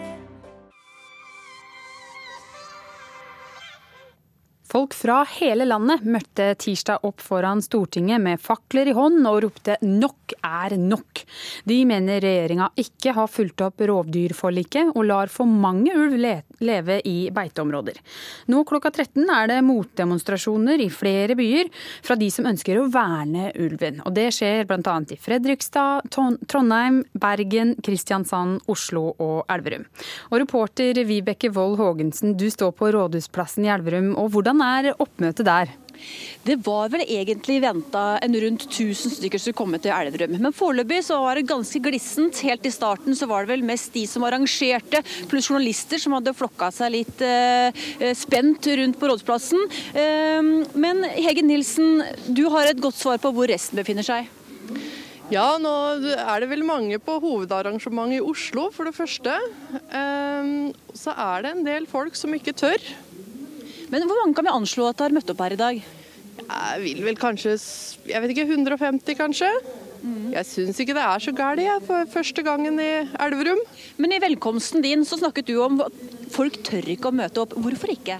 [4.72, 9.76] Folk fra hele landet møtte tirsdag opp foran Stortinget med fakler i hånd og ropte
[9.84, 11.24] 'nok er nok'.
[11.68, 16.16] De mener regjeringa ikke har fulgt opp rovdyrforliket og lar for mange ulv
[16.64, 17.98] leve i beiteområder.
[18.52, 21.70] Nå klokka 13 er det motdemonstrasjoner i flere byer
[22.04, 24.00] fra de som ønsker å verne ulven.
[24.06, 24.96] Og Det skjer bl.a.
[25.10, 29.86] i Fredrikstad, Trondheim, Bergen, Kristiansand, Oslo og Elverum.
[30.30, 34.14] Og Reporter Vibeke Wold Haagensen, du står på Rådhusplassen i Elverum.
[34.16, 35.72] og hvordan er oppmøtet der?
[36.42, 40.34] Det var vel egentlig venta en rundt 1000 stykker som komme til Elverum.
[40.42, 42.42] Men foreløpig så var det ganske glissent.
[42.46, 46.34] Helt i starten så var det vel mest de som arrangerte, pluss journalister som hadde
[46.36, 47.82] flokka seg litt eh,
[48.18, 49.62] spent rundt på Rådsplassen.
[49.94, 54.30] Eh, men Hege Nilsen, du har et godt svar på hvor resten befinner seg?
[55.32, 55.70] Ja, nå
[56.12, 59.38] er det vel mange på hovedarrangementet i Oslo, for det første.
[59.88, 60.50] Eh,
[60.98, 62.92] så er det en del folk som ikke tør.
[63.92, 65.80] Men hvor mange kan vi anslå at har møtt opp her i dag?
[66.42, 67.58] Jeg vil vel kanskje
[68.08, 69.50] jeg vet ikke, 150 kanskje.
[70.02, 70.32] Mm.
[70.32, 73.60] Jeg syns ikke det er så galt jeg, for første gangen i Elverum.
[74.00, 76.00] Men i velkomsten din så snakket du om at
[76.32, 77.52] folk tør ikke å møte opp.
[77.60, 78.18] Hvorfor ikke?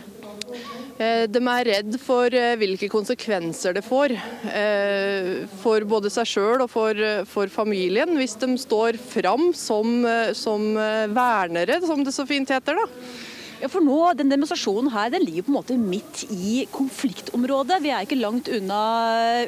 [1.00, 4.12] Eh, de er redd for eh, hvilke konsekvenser det får.
[4.52, 5.32] Eh,
[5.64, 7.00] for både seg sjøl og for,
[7.32, 10.04] for, familien, hvis de står fram som,
[10.36, 10.72] som
[11.16, 12.76] vernere, som det så fint heter.
[12.76, 13.31] da.
[13.62, 17.76] Ja, for nå, den Demonstrasjonen her den ligger på en måte midt i konfliktområdet.
[17.84, 18.78] Vi er ikke langt unna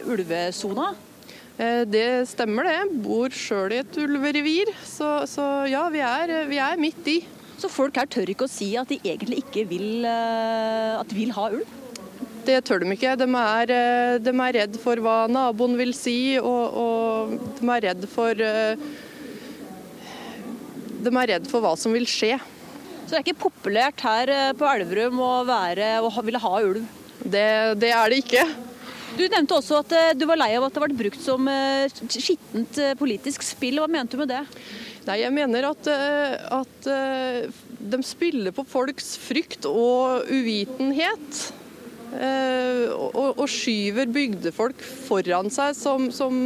[0.07, 0.93] ulvesona.
[1.59, 2.77] Eh, det stemmer det.
[3.03, 7.17] Bor sjøl i et ulverevir, så, så ja, vi er, vi er, midt i.
[7.59, 11.19] Så folk her tør ikke å si at de egentlig ikke vil, eh, at de
[11.19, 11.75] vil ha ulv?
[12.47, 13.19] Det tør de ikke.
[13.19, 17.89] De er, eh, de er redd for hva naboen vil si, og, og de er
[17.91, 18.47] redd for
[21.05, 22.39] De er redd for hva som vil skje.
[23.05, 26.87] Så det er ikke populært her eh, på Elverum å være og ville ha ulv?
[27.21, 28.45] Det, det er det ikke.
[29.15, 31.85] Du nevnte også at eh, du var lei av at det ble brukt som eh,
[32.09, 33.83] skittent politisk spill.
[33.83, 34.41] Hva mente du med det?
[35.05, 35.89] Nei, Jeg mener at,
[36.49, 36.87] at
[37.93, 41.43] de spiller på folks frykt og uvitenhet.
[42.15, 46.41] Og, og skyver bygdefolk foran seg som, som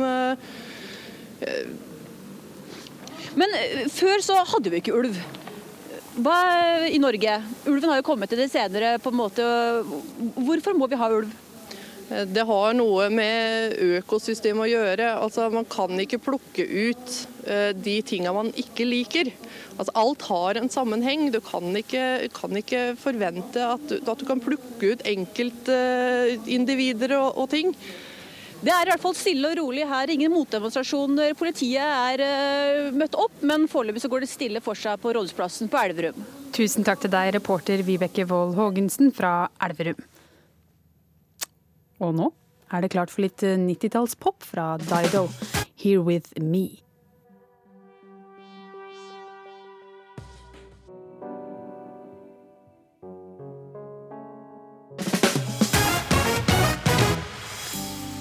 [3.38, 3.59] Men
[3.94, 5.22] før så hadde vi ikke ulv.
[6.18, 6.34] Hva
[6.90, 7.30] i Norge?
[7.70, 8.96] Ulven har jo kommet til det senere.
[8.98, 9.44] på en måte.
[10.34, 11.30] Hvorfor må vi ha ulv?
[12.08, 15.20] Det har noe med økosystemet å gjøre.
[15.20, 19.28] Altså, man kan ikke plukke ut eh, de tinga man ikke liker.
[19.76, 21.30] Altså, alt har en sammenheng.
[21.30, 27.38] Du kan ikke, kan ikke forvente at du, at du, kan plukke ut enkeltindivider og,
[27.44, 27.76] og ting.
[28.59, 30.11] Det er i hvert fall stille og rolig her.
[30.11, 31.36] Ingen motdemonstrasjoner.
[31.38, 35.78] Politiet er uh, møtt opp, men foreløpig går det stille for seg på Rådhusplassen på
[35.78, 36.18] Elverum.
[36.56, 40.02] Tusen takk til deg, reporter Vibeke Wold Haagensen fra Elverum.
[42.02, 42.32] Og nå
[42.74, 45.28] er det klart for litt 90-tallspop fra Dido,
[45.78, 46.88] 'Here With Me'.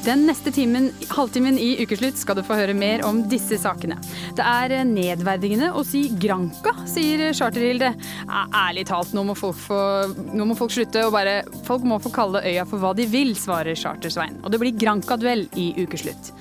[0.08, 3.98] Den neste timen, halvtimen i Ukeslutt skal du få høre mer om disse sakene.
[4.38, 7.90] Det er nedverdigende å si Granka, sier Charterhilde.
[8.32, 9.82] Ærlig talt, nå må, få,
[10.32, 13.34] nå må folk slutte å bare Folk må få kalle øya for hva de vil,
[13.36, 14.40] svarer Chartersvein.
[14.46, 16.32] Og det blir Granka-duell i Ukeslutt.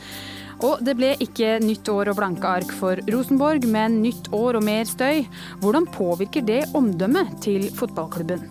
[0.62, 4.69] Og det ble ikke nytt år og blanke ark for Rosenborg, men nytt år og
[4.69, 5.27] mer støy.
[5.64, 8.47] Hvordan påvirker det omdømmet til fotballklubben?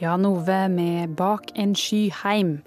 [0.00, 2.60] Jan Ove med 'Bak en sky heim'.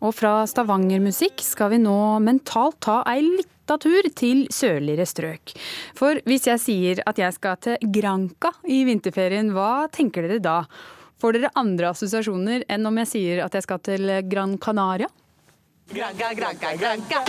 [0.00, 5.58] Og fra Stavanger-musikk skal vi nå mentalt ta ei lita tur til sørligere strøk.
[5.98, 10.62] For hvis jeg sier at jeg skal til Granca i vinterferien, hva tenker dere da?
[11.18, 15.08] Får dere andre assosiasjoner enn om jeg sier at jeg skal til Gran Canaria?
[15.90, 17.24] Granca, Granca, Granca.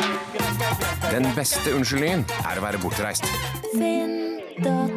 [1.10, 3.26] Den beste unnskyldningen er å være bortreist.
[3.74, 4.90] Finn.no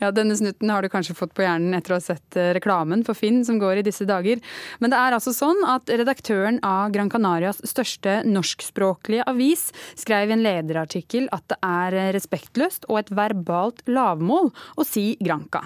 [0.00, 3.00] ja, denne snutten har du kanskje fått på hjernen etter å ha sett eh, reklamen
[3.06, 4.42] for Finn som går i disse dager.
[4.82, 10.36] Men det er altså sånn at redaktøren av Gran Canarias største norskspråklige avis skrev i
[10.36, 15.64] en lederartikkel at det er respektløst og et verbalt lavmål å si Granca.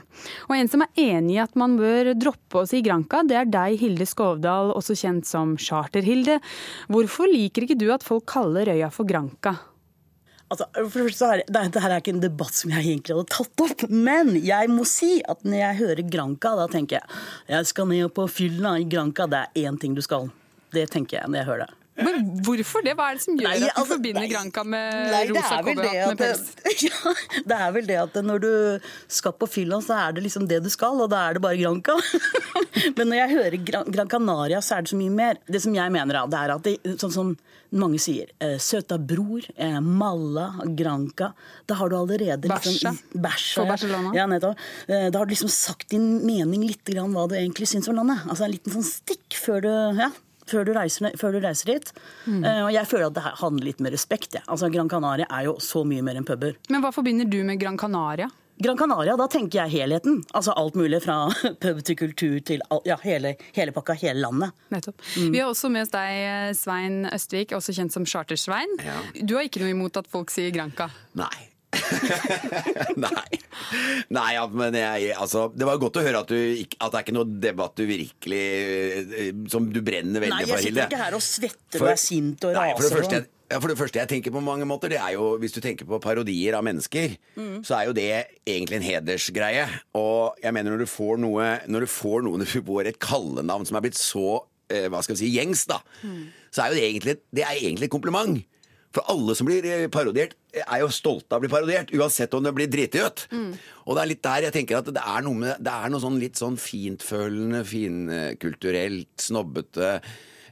[0.49, 3.51] Og en som er enig i at man bør droppe å si Granca, det er
[3.51, 6.39] deg, Hilde Skovdal, også kjent som Charter-Hilde.
[6.93, 9.59] Hvorfor liker ikke du at folk kaller øya for Granca?
[10.53, 13.63] Altså, for det, er, Dette her er ikke en debatt som jeg egentlig hadde tatt
[13.65, 17.21] opp, men jeg må si at når jeg hører Granca, da tenker jeg
[17.55, 19.29] jeg skal ned på fylla i Granca.
[19.31, 20.29] Det er én ting du skal.
[20.77, 21.82] Det tenker jeg når jeg hører det.
[22.01, 22.95] Men hvorfor det?
[22.97, 25.59] Hva er det som gjør nei, at du altså, forbinder nei, Granca med nei, rosa
[25.61, 26.45] cowboyhatt med pels?
[26.87, 27.13] Ja,
[27.51, 28.53] det er vel det at når du
[29.13, 31.61] skal på fylla, så er det liksom det du skal, og da er det bare
[31.61, 31.99] Granca.
[32.97, 35.43] Men når jeg hører Gran, Gran Canaria, så er det så mye mer.
[35.45, 37.35] Det som jeg mener, det er at det, sånn som
[37.73, 41.33] mange sier eh, søta bror, eh, Malla, Granca.
[41.69, 43.65] Da har du allerede liksom, Bæsja.
[44.17, 44.27] Ja.
[44.29, 48.01] Eh, da har du liksom sagt din mening litt grann hva du egentlig syns om
[48.01, 48.25] landet.
[48.29, 50.13] Altså en liten sånn stikk før du ja,
[50.51, 51.93] før du reiser, før du reiser dit.
[52.27, 52.43] Mm.
[52.45, 54.39] Uh, og jeg føler at det handler litt med respekt.
[54.39, 54.45] Ja.
[54.47, 56.57] Altså, Gran Canaria er jo så mye mer enn puber.
[56.73, 58.31] Men hva forbinder du med Gran Canaria?
[58.63, 60.21] Gran Canaria, da tenker jeg helheten.
[60.37, 61.25] Altså alt mulig fra
[61.63, 64.53] pub til kultur til ja, hele, hele, pakka, hele landet.
[64.75, 65.01] Nettopp.
[65.17, 65.31] Mm.
[65.35, 68.77] Vi har også med oss deg, Svein Østvik, også kjent som Chartersvein.
[68.85, 69.01] Ja.
[69.23, 70.91] Du har ikke noe imot at folk sier Granca?
[71.19, 71.52] Nei.
[73.05, 73.39] Nei.
[74.13, 76.39] Nei, ja, men jeg, altså, Det var godt å høre at, du,
[76.77, 80.53] at det er ikke noe debatt du virkelig eh, Som du brenner veldig for, Hilde.
[80.53, 82.77] Nei, jeg sitter ikke her og svetter for, og er sint og raser.
[82.77, 85.33] For det første, ja, for det første jeg tenker på mange måter, det er jo
[85.41, 87.59] Hvis du tenker på parodier av mennesker, mm.
[87.69, 88.09] så er jo det
[88.45, 89.67] egentlig en hedersgreie.
[89.99, 93.69] Og jeg mener når du får noe Når du får noen du får et kallenavn
[93.69, 94.43] som er blitt så
[94.73, 96.25] eh, hva skal vi si, gjengs, da, mm.
[96.53, 98.43] så er jo det egentlig, det er egentlig et kompliment.
[98.93, 102.45] For alle som blir eh, parodiert, er jo stolte av å bli parodiert, uansett om
[102.45, 103.27] det blir dritgjøt.
[103.33, 103.55] Mm.
[103.87, 106.03] Og det er litt der jeg tenker at det er noe, med, det er noe
[106.03, 109.97] sånn litt sånn fintfølende, finkulturelt, snobbete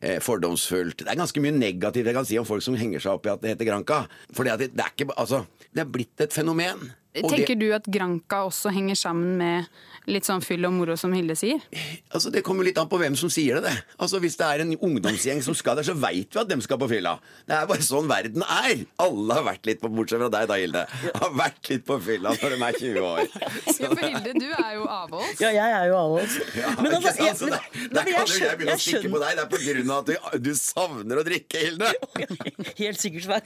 [0.01, 1.03] Eh, fordomsfullt.
[1.03, 3.33] Det er ganske mye negativt jeg kan si om folk som henger seg opp i
[3.35, 3.99] at det heter Granca.
[4.33, 5.43] For det, det, er ikke, altså,
[5.77, 6.87] det er blitt et fenomen.
[7.15, 9.67] Tenker du at Granca også henger sammen med
[10.11, 11.63] litt sånn fyll og moro, som Hilde sier?
[12.15, 13.71] Altså, Det kommer litt an på hvem som sier det.
[13.71, 13.85] det.
[13.99, 16.79] Altså, Hvis det er en ungdomsgjeng som skal der, så veit vi at dem skal
[16.79, 17.17] på fylla.
[17.47, 18.85] Det er bare sånn verden er.
[19.03, 20.85] Alle har vært litt på, bortsett fra deg da, Hilde.
[21.21, 23.25] Har vært litt på fylla når de er 20 år.
[23.67, 25.43] Så ja, for Hilde, du er jo avholds.
[25.43, 26.39] Ja, jeg er jo avholds.
[26.57, 29.37] Ja, men altså, jeg, men, der, der kan jo jeg begynne å stikke på deg.
[29.41, 30.15] Det er på grunn av at du,
[30.47, 31.93] du savner å drikke, Hilde.
[32.83, 33.45] Helt sikkert, Svein.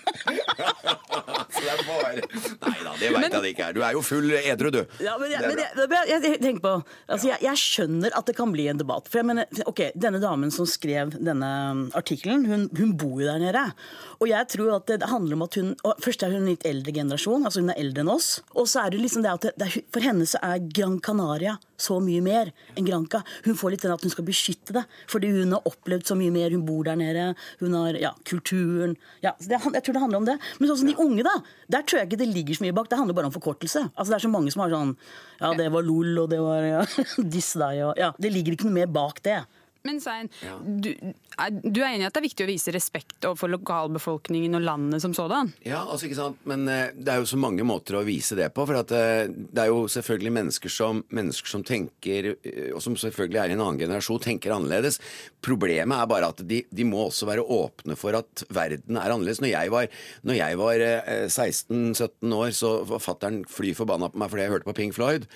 [1.54, 3.53] så det er bare Nei da, det veit jeg ikke.
[3.54, 3.76] Ikke her.
[3.76, 4.80] Du er jo full edru, du.
[5.04, 6.74] Ja, men jeg, er men jeg, jeg, jeg på
[7.08, 9.08] altså jeg, jeg skjønner at det kan bli en debatt.
[9.10, 11.50] For jeg mener, ok, Denne damen som skrev denne
[11.96, 13.64] artikkelen, hun, hun bor jo der nede.
[14.20, 15.72] Og jeg tror at det, handler om at hun
[16.04, 18.38] Først er hun litt eldre generasjon, altså hun er eldre enn oss.
[18.56, 21.56] Og så er det liksom det at det, er- for henne så er Gran Canaria
[21.80, 23.22] så mye mer enn Granca.
[23.44, 26.32] Hun får litt den at hun skal beskytte det, fordi hun har opplevd så mye
[26.34, 26.52] mer.
[26.54, 27.26] Hun bor der nede,
[27.60, 30.38] hun har ja, kulturen ja, det, Jeg tror det handler om det.
[30.60, 31.34] Men sånn som de unge, da.
[31.74, 32.88] Der tror jeg ikke det ligger så mye bak.
[32.90, 33.84] Det handler bare om forkortelse.
[33.92, 34.94] Altså Det er så mange som har sånn
[35.40, 36.82] Ja, det var LOL, og det var ja,
[37.36, 38.12] diss deg, og ja.
[38.18, 39.42] Det ligger ikke noe mer bak det.
[39.84, 40.30] Men Svein,
[40.80, 40.94] du,
[41.36, 44.62] er, du er enig i at det er viktig å vise respekt overfor lokalbefolkningen og
[44.64, 45.50] landet som sådan?
[45.60, 48.46] Ja, altså ikke sant, men eh, det er jo så mange måter å vise det
[48.56, 48.64] på.
[48.64, 52.96] For at eh, det er jo selvfølgelig mennesker som, mennesker som tenker, eh, og som
[52.96, 54.96] selvfølgelig er i en annen generasjon, tenker annerledes.
[55.44, 59.42] Problemet er bare at de, de må også være åpne for at verden er annerledes.
[59.44, 64.24] Når jeg var, når jeg var eh, 16-17 år, så var fatter'n fly forbanna på
[64.24, 65.28] meg fordi jeg hørte på Pink Floyd.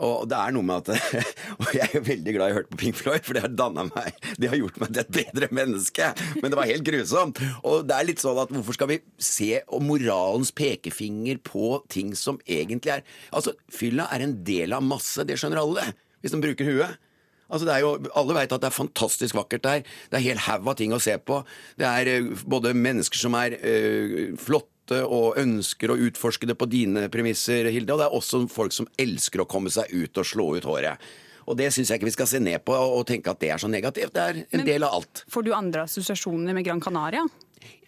[0.00, 1.26] Og det er noe med at
[1.60, 3.86] Og jeg er veldig glad i å høre på Pink Floyd, for det har danna
[3.90, 6.12] meg Det har gjort meg til et bedre menneske.
[6.40, 7.42] Men det var helt grusomt.
[7.60, 12.40] Og det er litt sånn at hvorfor skal vi se moralens pekefinger på ting som
[12.46, 15.84] egentlig er Altså, fylla er en del av masse, det skjønner alle,
[16.20, 16.98] hvis de bruker huet.
[17.50, 19.86] Altså det er jo, Alle vet at det er fantastisk vakkert der.
[20.10, 21.40] Det er hel haug av ting å se på.
[21.80, 24.68] Det er eh, både mennesker som er øh, flotte
[25.06, 27.92] og ønsker å utforske det på dine premisser, Hilde.
[27.94, 30.98] Og det er også folk som elsker å komme seg ut og slå ut håret.
[31.50, 33.58] Og det syns jeg ikke vi skal se ned på og tenke at det er
[33.58, 34.12] så negativt.
[34.14, 35.24] Det er en Men- del av alt.
[35.30, 37.24] Får du andre assosiasjoner med Gran Canaria?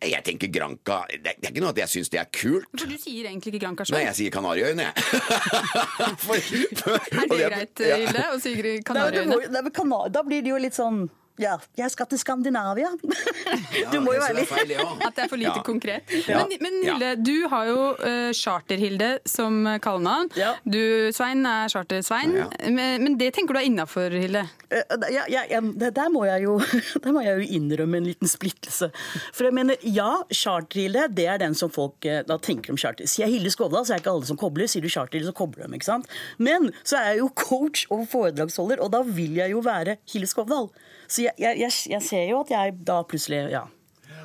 [0.03, 2.67] Jeg tenker Granca Det det er ikke noe at jeg syns det er kult.
[2.77, 4.95] For du sier egentlig ikke Granca Nei, jeg sier Kanariøyene, jeg.
[6.03, 7.97] Er det greit, Ja.
[7.97, 10.13] Hilde, å si Kanariøyene?
[10.13, 11.09] Da blir det jo litt sånn
[11.41, 12.91] Ja, jeg skal til Skandinavia.
[13.93, 15.63] Du må jo være litt At det er for lite Ja.
[15.65, 16.11] konkret.
[16.29, 16.43] Ja.
[16.45, 16.93] Men, men Ja.
[16.97, 20.29] Hilde, du har jo uh, Charter-Hilde som kallenavn.
[20.65, 20.81] Du,
[21.15, 22.35] Svein, er Charter-Svein.
[22.69, 24.45] Men, men det tenker du er innafor, Hilde?
[24.71, 26.59] Eh, Ja, ja, ja, der, må jeg jo,
[27.05, 28.91] der må jeg jo innrømme en liten splittelse.
[29.33, 33.07] For jeg mener, ja, Charter-Hilde det er den som folk da tenker om charter.
[33.09, 34.69] Sier jeg Hilde Skovdal, så er ikke alle som kobler.
[34.71, 35.75] Sier du Charter-Hilde, så kobler de.
[35.81, 36.09] ikke sant?
[36.39, 40.31] Men så er jeg jo coach og foredragsholder, og da vil jeg jo være Hilde
[40.31, 40.71] Skovdal.
[41.13, 43.67] Så jeg, jeg, jeg, ser jo at jeg da plutselig ja.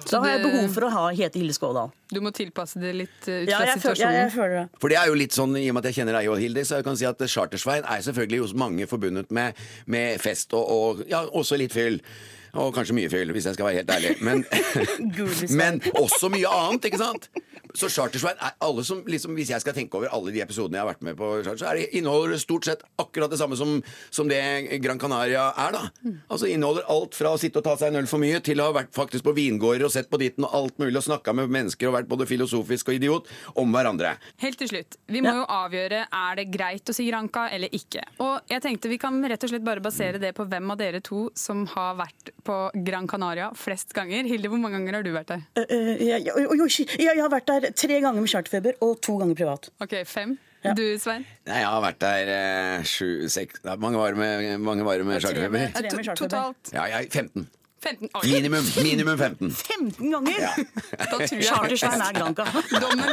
[0.08, 1.90] Da har jeg behov for å ha, hete Hilde Skådal.
[2.14, 4.16] Du må tilpasse det litt uh, ut fra ja, situasjonen.
[4.16, 4.64] Ja, jeg føler det.
[4.80, 6.64] For det er jo litt sånn, I og med at jeg kjenner deg og Hilde,
[6.64, 9.60] så jeg kan si at Chartersvein er selvfølgelig hos mange forbundet med,
[9.92, 12.00] med fest og, og ja, også litt fyll.
[12.58, 14.16] Og kanskje mye fyll, hvis jeg skal være helt ærlig.
[14.24, 14.46] Men,
[15.60, 17.28] men også mye annet, ikke sant?
[17.76, 20.86] Så Chartersveien er alle som liksom, Hvis jeg skal tenke over alle de episodene jeg
[20.86, 23.78] har vært med på, så er det, inneholder det stort sett akkurat det samme som,
[24.14, 24.40] som det
[24.84, 26.14] Gran Canaria er, da.
[26.32, 28.70] Altså inneholder alt fra å sitte og ta seg en øl for mye, til å
[28.70, 31.52] ha vært faktisk på vingårder og sett på ditten og alt mulig og snakka med
[31.54, 34.16] mennesker og vært både filosofisk og idiot om hverandre.
[34.44, 35.00] Helt til slutt.
[35.12, 38.04] Vi må jo avgjøre er det greit å si Granca eller ikke.
[38.24, 41.02] Og jeg tenkte Vi kan rett og slett bare basere det på hvem av dere
[41.04, 42.58] to som har vært på
[42.88, 44.28] Gran Canaria flest ganger.
[44.30, 45.44] Hilde, hvor mange ganger har du vært der?
[45.58, 49.18] Uh, uh, jeg, jeg, jeg, jeg har vært der tre ganger med charterfeber og to
[49.22, 49.70] ganger privat.
[49.84, 50.38] Ok, Fem.
[50.76, 51.24] Du, Svein?
[51.48, 55.70] Nei, jeg har vært der eh, sju, seks Mange var med, mange var med charterfeber?
[55.78, 56.18] Tre med charterfeber.
[56.28, 57.46] Totalt Ja, jeg, 15.
[57.80, 58.10] 15.
[58.16, 58.22] Oi.
[58.32, 59.52] Minimum, minimum 15.
[59.52, 60.48] 15 ganger!
[60.98, 62.46] Da tror jeg Chartersvein er Granca.
[62.84, 63.12] Dommen,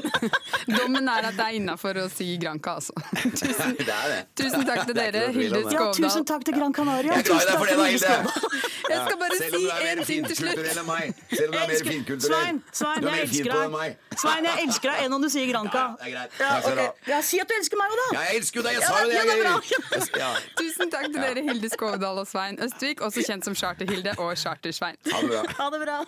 [0.78, 2.94] dommen er at det er innafor å si Granca, altså.
[3.40, 4.20] Tusen, Det er det.
[4.40, 5.72] tusen takk til er dere, Hilde om.
[5.74, 7.18] Ja, tusen takk til Gran Canaria.
[7.20, 8.64] Jeg Tusen deg for takk det, da, Hilde.
[8.84, 9.60] Jeg skal bare si du
[9.90, 10.58] en ting til slutt.
[10.58, 11.20] finkulturell meg.
[11.34, 12.58] Selv om du er mer Jeg enn finkulturell.
[12.74, 13.62] Svein, jeg elsker deg.
[13.64, 13.96] enn meg.
[14.24, 15.84] Svein, jeg elsker deg enn om du sier Granca.
[16.00, 16.40] Ja, det.
[16.40, 17.04] Ja, Takk skal du ok.
[17.12, 18.08] ja, si at du elsker meg òg, da!
[18.18, 19.14] Ja, jeg elsker jo deg, jeg sa jo det.
[19.14, 19.26] Jeg,
[20.24, 24.34] jeg- Tusen takk til dere, Hilde Skovdal og Svein Østvik, også kjent som Charter-Hilde og
[24.54, 24.96] Charter-Svein.
[25.12, 25.44] Ha det bra.
[25.58, 26.04] Ha det bra.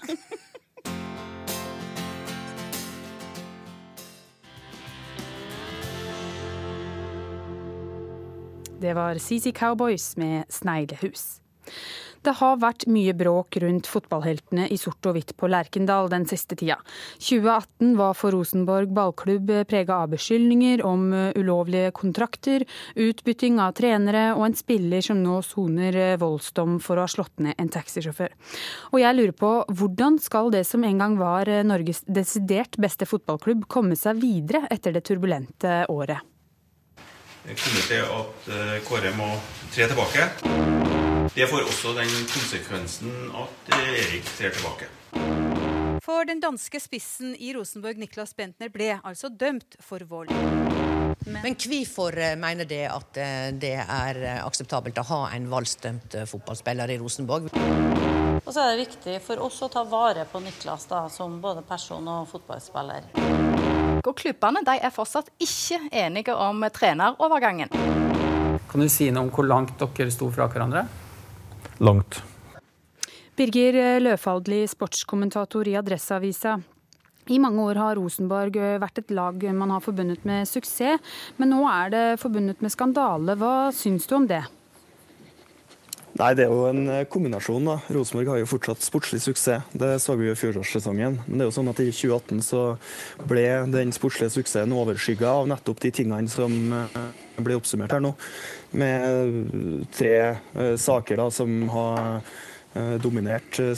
[8.81, 11.41] Det var CC Cowboys med 'Sneglehus'.
[12.27, 16.57] Det har vært mye bråk rundt fotballheltene i sort og hvitt på Lerkendal den siste
[16.59, 16.81] tida.
[17.23, 21.07] 2018 var for Rosenborg ballklubb prega av beskyldninger om
[21.39, 22.67] ulovlige kontrakter,
[22.99, 27.55] utbytting av trenere og en spiller som nå soner voldsdom for å ha slått ned
[27.63, 28.35] en taxisjåfør.
[28.91, 33.69] Og jeg lurer på hvordan skal det som en gang var Norges desidert beste fotballklubb,
[33.71, 36.27] komme seg videre etter det turbulente året?
[37.47, 39.31] Det kommer til at eh, Kåre må
[39.71, 41.06] tre tilbake.
[41.37, 44.87] Det får også den konsekvensen at eh, Erik ser tilbake.
[46.01, 50.33] For den danske spissen i Rosenborg, Niklas Bentner, ble altså dømt for vold.
[51.29, 56.97] Men hvorfor eh, mener det at eh, det er akseptabelt å ha en voldsdømt fotballspiller
[56.97, 57.53] i Rosenborg?
[57.53, 61.69] Og så er det viktig for oss å ta vare på Niklas da, som både
[61.69, 63.13] person og fotballspiller.
[64.01, 67.77] Og klubbene de er fortsatt ikke enige om trenerovergangen.
[68.71, 70.89] Kan du si noe om hvor langt dere sto fra hverandre?
[71.85, 72.23] Langt.
[73.37, 76.57] Birger Løfaldli, sportskommentator i Adresseavisa.
[77.27, 81.03] I mange år har Rosenborg vært et lag man har forbundet med suksess,
[81.37, 83.35] men nå er det forbundet med skandale.
[83.37, 84.45] Hva syns du om det?
[86.17, 87.65] Nei, Det er jo en kombinasjon.
[87.65, 87.77] da.
[87.93, 89.63] Rosenborg har jo fortsatt sportslig suksess.
[89.73, 91.19] Det så vi jo i fjorårssesongen.
[91.27, 92.63] Men det er jo sånn at i 2018 så
[93.29, 96.53] ble den sportslige suksessen overskygga av nettopp de tingene som
[97.37, 98.15] ble oppsummert her nå.
[98.73, 100.17] Med tre
[100.57, 102.23] uh, saker da, som har
[103.03, 103.73] dominert uh,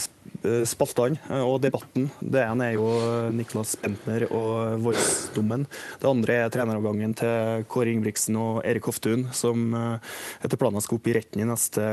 [0.69, 2.09] spaltene og debatten.
[2.21, 2.89] Det ene er jo
[3.35, 5.65] Niklas Bentner og voldsdommen.
[6.01, 11.11] Det andre er treneravgangen til Kåre Ingebrigtsen og Erik Hoftun, som etter planen skal opp
[11.11, 11.89] i retten i neste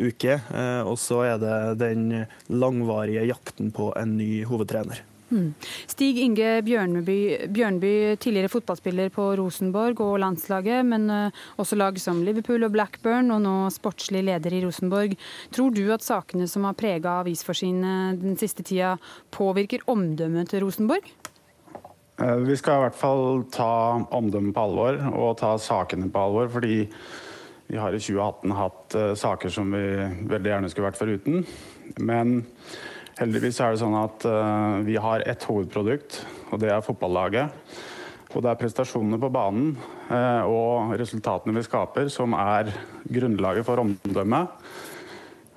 [0.00, 0.40] uke.
[0.88, 2.08] Og så er det den
[2.50, 5.04] langvarige jakten på en ny hovedtrener.
[5.28, 5.52] Hmm.
[5.90, 7.18] Stig Inge Bjørnby,
[7.52, 13.28] Bjørnby, tidligere fotballspiller på Rosenborg og landslaget, men eh, også lag som Liverpool og Blackburn,
[13.34, 15.18] og nå sportslig leder i Rosenborg.
[15.52, 18.96] Tror du at sakene som har prega avisforsidene den siste tida,
[19.34, 21.12] påvirker omdømmet til Rosenborg?
[22.18, 23.72] Eh, vi skal i hvert fall ta
[24.08, 26.48] omdømmet på alvor og ta sakene på alvor.
[26.48, 26.86] fordi
[27.68, 29.82] vi har i 2018 hatt uh, saker som vi
[30.30, 31.42] veldig gjerne skulle vært foruten.
[32.00, 32.38] Men
[33.18, 36.20] Heldigvis er det sånn at uh, vi har ett hovedprodukt,
[36.52, 37.50] og det er fotballaget.
[38.30, 39.72] Og det er prestasjonene på banen
[40.06, 42.70] uh, og resultatene vi skaper, som er
[43.10, 44.54] grunnlaget for omdømmet.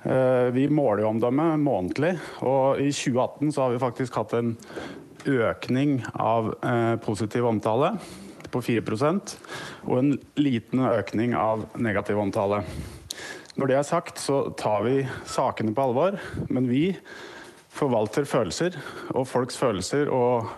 [0.02, 4.56] Uh, vi måler jo omdømmet månedlig, og i 2018 så har vi faktisk hatt en
[5.22, 6.48] økning av
[7.04, 7.92] positiv omtale
[8.50, 9.36] på 4%
[9.86, 12.64] og en liten økning av negativ omtale.
[13.54, 14.96] Når det er sagt, så tar vi
[15.30, 16.18] sakene på alvor,
[16.50, 16.88] men vi
[17.72, 18.76] forvalter følelser,
[19.16, 20.50] og folks følelser og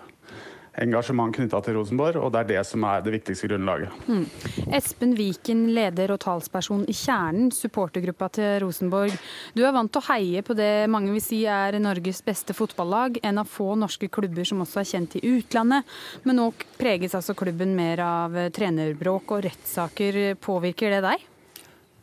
[0.81, 3.93] engasjement knytta til Rosenborg, og det er det som er det viktigste grunnlaget.
[4.09, 4.25] Mm.
[4.75, 9.15] Espen Viken, leder og talsperson i Kjernen, supportergruppa til Rosenborg.
[9.55, 13.21] Du er vant til å heie på det mange vil si er Norges beste fotballag,
[13.23, 15.95] en av få norske klubber som også er kjent i utlandet.
[16.27, 16.49] Men nå
[16.79, 20.35] preges altså klubben mer av trenerbråk og rettssaker.
[20.43, 21.29] Påvirker det deg?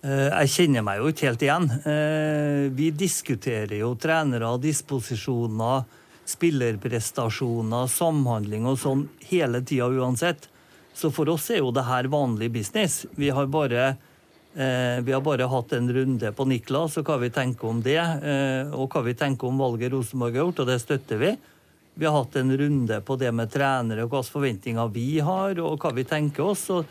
[0.03, 1.69] Eh, jeg kjenner meg jo ikke helt igjen.
[1.87, 5.85] Eh, vi diskuterer jo trenere, disposisjoner,
[6.33, 10.49] spillerprestasjoner, samhandling og sånn hele tida uansett.
[10.95, 13.05] Så for oss er jo det her vanlig business.
[13.15, 13.97] Vi har bare,
[14.57, 18.03] eh, vi har bare hatt en runde på Niklas og hva vi tenker om det.
[18.75, 21.37] Og hva vi tenker om valget Rosenborg har gjort, og det støtter vi.
[21.95, 25.79] Vi har hatt en runde på det med trenere og hvilke forventninger vi har, og
[25.79, 26.71] hva vi tenker oss.
[26.71, 26.87] og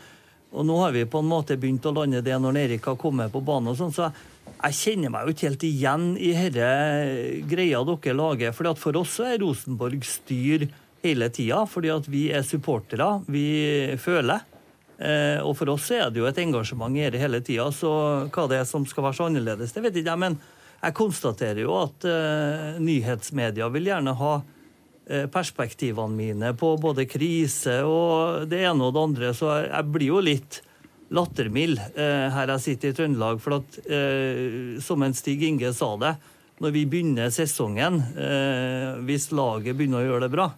[0.52, 3.32] og nå har vi på en måte begynt å lande det når Erik har kommet
[3.32, 3.72] på banen.
[3.72, 4.10] og sånn, så
[4.62, 8.52] jeg kjenner meg jo ikke helt igjen i denne greia dere lager.
[8.52, 10.68] For for oss er Rosenborg styr
[11.02, 13.22] hele tida, fordi at vi er supportere.
[13.26, 14.44] Vi føler.
[14.98, 17.70] Eh, og for oss er det jo et engasjement i det hele tida.
[17.72, 17.90] Så
[18.28, 20.20] hva det er som skal være så annerledes, det vet ikke jeg.
[20.20, 20.38] Men
[20.82, 24.61] jeg konstaterer jo at uh, nyhetsmedia vil gjerne ha Eh,
[25.04, 30.20] perspektivene mine på både krise og det ene og det andre, så jeg blir jo
[30.22, 30.60] litt
[31.12, 33.40] lattermild eh, her jeg sitter i Trøndelag.
[33.42, 36.14] For at, eh, som en Stig Inge sa det,
[36.62, 40.50] når vi begynner sesongen, eh, hvis laget begynner å gjøre det bra,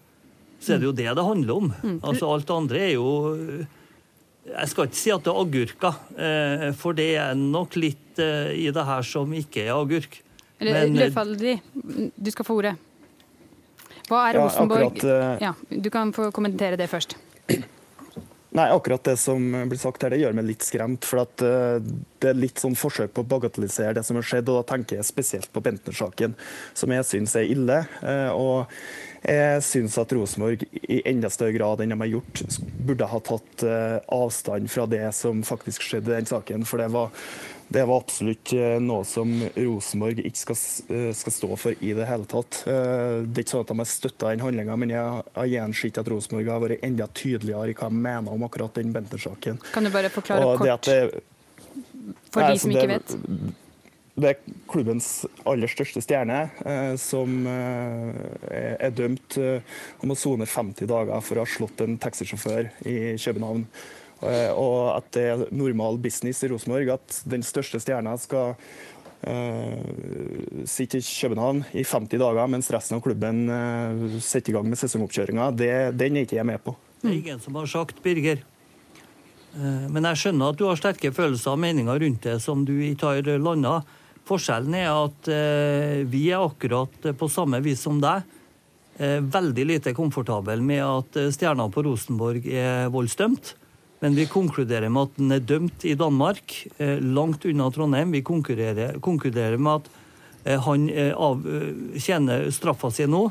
[0.61, 1.73] så er det jo det det handler om.
[1.83, 1.97] Mm.
[2.03, 3.09] Altså Alt det andre er jo
[4.45, 8.53] Jeg skal ikke si at det er agurker, eh, for det er nok litt eh,
[8.53, 10.19] i det her som ikke er agurk.
[10.61, 12.75] Eller Løfaldri, du skal få ordet.
[14.09, 15.47] Hva er Rosenborg ja, akkurat, uh...
[15.49, 17.17] ja, Du kan få kommentere det først.
[18.55, 21.07] Nei, akkurat det som blir sagt her, det gjør meg litt skremt.
[21.09, 21.81] For at uh,
[22.23, 24.53] det er litt sånn forsøk på å bagatellisere det som har skjedd.
[24.53, 26.37] Og da tenker jeg spesielt på Bentner-saken,
[26.77, 27.81] som jeg syns er ille.
[28.05, 28.77] Uh, og
[29.25, 32.45] jeg syns at Rosenborg i enda større grad enn de har gjort,
[32.85, 33.63] burde ha tatt
[34.13, 36.67] avstand fra det som faktisk skjedde i den saken.
[36.69, 37.09] For det var
[37.75, 40.59] det var absolutt eh, noe som Rosenborg ikke skal,
[40.95, 42.61] eh, skal, stå for i det hele tatt.
[42.71, 45.91] Eh, det er ikke sånn at de har støtta den handlinga, men jeg har gjerne
[46.05, 49.59] at Rosenborg har vært enda tydeligere i hva de mener om akkurat den Bentner-saken.
[49.75, 51.25] Kan du bare forklare Og kort, det,
[52.31, 53.17] for de som ikke vet?
[54.15, 55.09] Det er klubbens
[55.43, 59.41] aller største stjerne, eh, som er dømt
[59.99, 63.67] om å sone 50 dager for å ha slått en taxisjåfør i København.
[64.25, 69.85] Eh, og at det er normal business i Rosenborg at den største stjerna skal uh,
[70.69, 74.81] sitte i København i 50 dager, mens resten av klubben uh, setter i gang med
[74.81, 75.51] sesongoppkjøringa.
[75.57, 76.77] Den er ikke jeg med på.
[77.03, 78.43] Det er ingen som har sagt, Birger.
[79.55, 83.13] Men jeg skjønner at du har sterke følelser og meninger rundt det som du ikke
[83.13, 83.77] har landa.
[84.27, 85.29] Forskjellen er at
[86.11, 88.25] vi er akkurat på samme vis som deg.
[88.99, 93.55] eh, veldig lite komfortabel med at eh, stjerna på Rosenborg er voldsdømt.
[94.05, 98.11] Men vi konkluderer med at den er dømt i Danmark, eh, langt unna Trondheim.
[98.13, 99.87] Vi konkluderer, med at
[100.45, 101.41] eh, han eh, av,
[101.97, 103.23] tjener straffa si nå.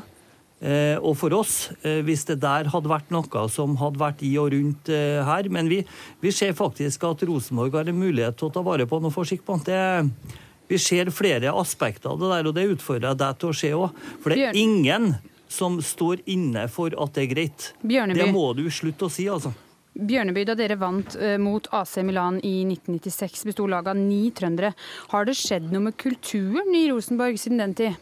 [0.58, 4.50] Eh, og for oss, hvis det der hadde vært noe som hadde vært i og
[4.50, 5.82] rundt her Men vi,
[6.24, 9.30] vi ser faktisk at Rosenborg har en mulighet til å ta vare på noe for.
[9.68, 9.82] Det,
[10.66, 13.70] vi ser flere aspekter av det der, og det utfordrer jeg deg til å se
[13.78, 14.02] òg.
[14.24, 15.12] For det er ingen
[15.46, 17.70] som står inne for at det er greit.
[17.84, 18.18] Bjørneby.
[18.24, 19.54] Det må du slutte å si, altså.
[19.94, 24.72] Bjørneby, da dere vant eh, mot AC Milan i 1996, besto laget av ni trøndere.
[25.12, 28.00] Har det skjedd noe med kulturen i Rosenborg siden den tid?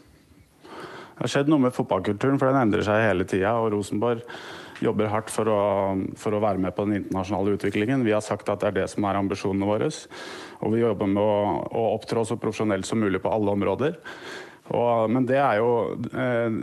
[0.63, 3.53] Det har skjedd noe med fotballkulturen, for den endrer seg hele tida.
[3.61, 4.25] Og Rosenborg
[4.81, 5.59] jobber hardt for å,
[6.17, 8.05] for å, være med på den internasjonale utviklingen.
[8.07, 9.91] Vi har sagt at det er det som er ambisjonene våre.
[10.65, 11.37] Og vi jobber med å,
[11.69, 14.01] å opptrå så profesjonelt som mulig på alle områder.
[14.71, 15.71] Og, men det er jo
[16.15, 16.55] eh,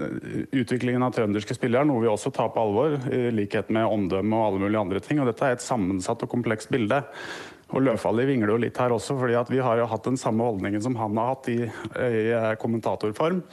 [0.57, 4.47] utviklingen av trønderske spillere, noe vi også tar på alvor, i likhet med omdømme og
[4.47, 5.21] alle mulige andre ting.
[5.21, 7.03] Og dette er et sammensatt og komplekst bilde.
[7.71, 10.83] Og Løfaldli vingler jo litt her også, fordi vi har jo hatt den samme holdningen
[10.83, 12.25] som han har hatt i, i
[12.59, 13.45] kommentatorform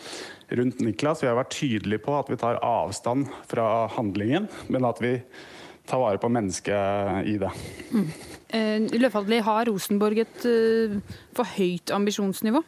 [0.58, 1.22] rundt Niklas.
[1.22, 5.20] Vi har vært tydelige på at vi tar avstand fra handlingen, men at vi
[5.88, 7.52] tar vare på mennesket i det.
[7.94, 8.10] Mm.
[8.58, 10.98] Eh, Løfaldli, har Rosenborg et uh,
[11.36, 12.64] for høyt ambisjonsnivå?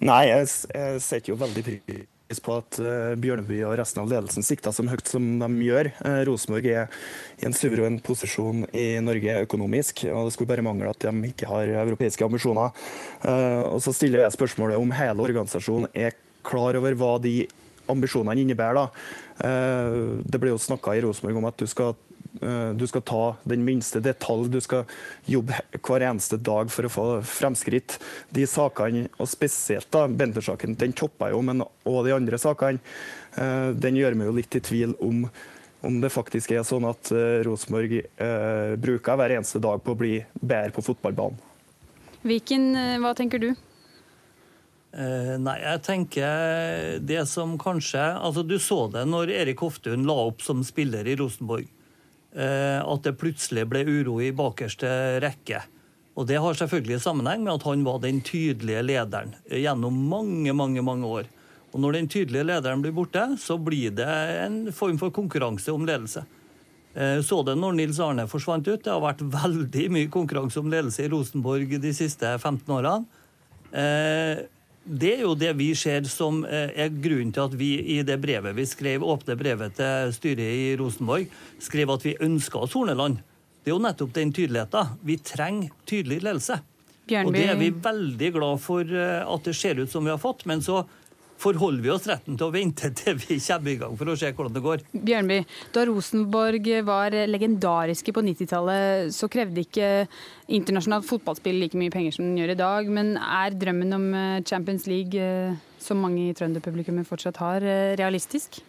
[0.00, 4.44] Nei, jeg, jeg setter jo veldig pris på at uh, Bjørneby og resten av ledelsen
[4.46, 5.90] sikter så høyt som de gjør.
[6.00, 7.02] Uh, Rosenborg er
[7.42, 11.50] i en suveren posisjon i Norge økonomisk, og det skulle bare mangle at de ikke
[11.50, 12.72] har europeiske ambisjoner.
[13.26, 16.16] Uh, og Så stiller jeg spørsmålet om hele organisasjonen er
[16.46, 17.42] klar over hva de
[17.92, 18.88] ambisjonene innebærer.
[19.42, 23.60] Det ble jo snakka i Rosenborg om at du skal Eh, du skal ta den
[23.66, 24.86] minste detalj, du skal
[25.28, 27.98] jobbe hver eneste dag for å få fremskritt.
[28.32, 32.80] De sakene, og spesielt da, Bender-saken, den toppa jo, men òg de andre sakene,
[33.36, 35.26] eh, den gjør meg jo litt i tvil om
[35.82, 39.98] om det faktisk er sånn at uh, Rosenborg uh, bruker hver eneste dag på å
[39.98, 41.40] bli bedre på fotballbanen.
[42.22, 42.68] Viken,
[43.02, 43.48] hva tenker du?
[44.94, 50.18] Uh, nei, jeg tenker det som kanskje Altså, du så det når Erik Hoftun la
[50.28, 51.66] opp som spiller i Rosenborg.
[52.32, 54.88] Eh, at det plutselig ble uro i bakerste
[55.20, 55.60] rekke.
[56.16, 60.82] Og Det har selvfølgelig sammenheng med at han var den tydelige lederen gjennom mange mange,
[60.82, 61.28] mange år.
[61.72, 64.08] Og Når den tydelige lederen blir borte, så blir det
[64.44, 66.24] en form for konkurranse om ledelse.
[66.94, 68.82] Eh, så det når Nils Arne forsvant ut.
[68.82, 73.04] Det har vært veldig mye konkurranse om ledelse i Rosenborg de siste 15 årene.
[74.82, 78.16] Det er jo det vi ser som eh, er grunnen til at vi i det
[78.22, 81.28] brevet vi skrev, åpne brevet til styret i Rosenborg,
[81.62, 83.20] skrev at vi ønska oss Horneland.
[83.62, 84.96] Det er jo nettopp den tydeligheten.
[85.06, 86.58] Vi trenger tydelig ledelse.
[87.06, 87.28] Bjørnby.
[87.28, 90.20] Og det er vi veldig glad for eh, at det ser ut som vi har
[90.22, 90.44] fått.
[90.50, 90.82] Men så
[91.42, 94.30] forholder vi oss retten til å vente til vi kommer i gang for å se
[94.32, 94.86] hvordan det går.
[94.94, 95.38] Bjørnby,
[95.74, 99.92] da Rosenborg var legendariske på 90-tallet, så krevde ikke
[100.52, 102.90] internasjonalt fotballspill like mye penger som den gjør i dag.
[102.92, 107.94] Men er drømmen om eh, Champions League, eh, som mange i trønderpublikummet fortsatt har, eh,
[108.00, 108.62] realistisk?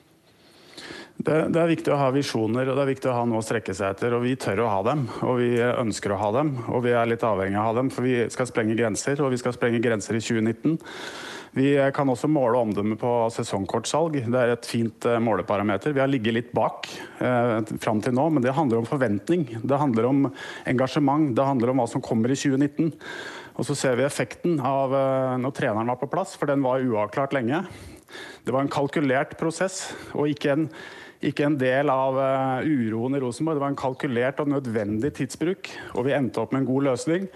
[1.14, 3.46] Det, det, er viktig å ha visjoner og det er viktig å ha noe å
[3.46, 4.16] strekke seg etter.
[4.18, 6.56] og Vi tør å ha dem, og vi ønsker å ha dem.
[6.74, 9.32] Og vi er litt avhengig av å ha dem, for vi skal sprenge grenser, og
[9.36, 10.80] vi skal sprenge grenser i 2019.
[11.54, 14.16] Vi kan også måle omdømmet på sesongkortsalg.
[14.26, 15.94] Det er et fint eh, måleparameter.
[15.94, 16.90] Vi har ligget litt bak
[17.22, 19.46] eh, fram til nå, men det handler om forventning.
[19.62, 20.24] Det handler om
[20.70, 21.30] engasjement.
[21.38, 22.90] Det handler om hva som kommer i 2019.
[23.54, 26.82] Og så ser vi effekten av eh, når treneren var på plass, for den var
[26.82, 27.62] uavklart lenge.
[28.42, 30.68] Det var en kalkulert prosess og ikke en
[31.30, 33.58] ikke en del av uh, uroen i Rosenborg.
[33.58, 37.28] Det var en kalkulert og nødvendig tidsbruk, og vi endte opp med en god løsning.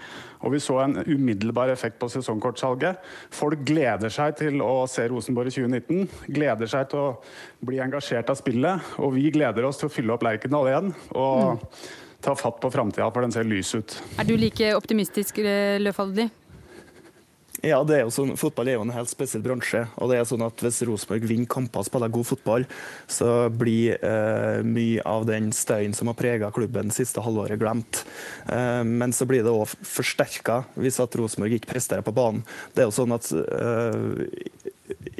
[0.44, 3.00] Og vi så en umiddelbar effekt på sesongkortsalget.
[3.34, 6.28] Folk gleder seg til å se Rosenborg i 2019.
[6.36, 7.14] Gleder seg til å
[7.66, 8.92] bli engasjert av spillet.
[9.02, 10.92] Og vi gleder oss til å fylle opp Lerkendal igjen.
[11.18, 11.64] og mm.
[12.22, 13.98] ta fatt på framtida, for den ser lys ut.
[14.18, 15.42] Er du like optimistisk,
[15.82, 16.28] Løfaldli?
[17.66, 19.80] Ja, det er jo sånn, Fotball er jo en helt spesiell bransje.
[19.98, 22.66] og det er sånn at Hvis Rosenborg vinner kamper og spiller god fotball,
[23.10, 28.04] så blir eh, mye av den støyen som har preget klubben det siste halvåret, glemt.
[28.46, 32.44] Eh, men så blir det òg forsterka hvis at Rosenborg ikke presterer på banen.
[32.74, 34.70] Det er jo sånn at eh,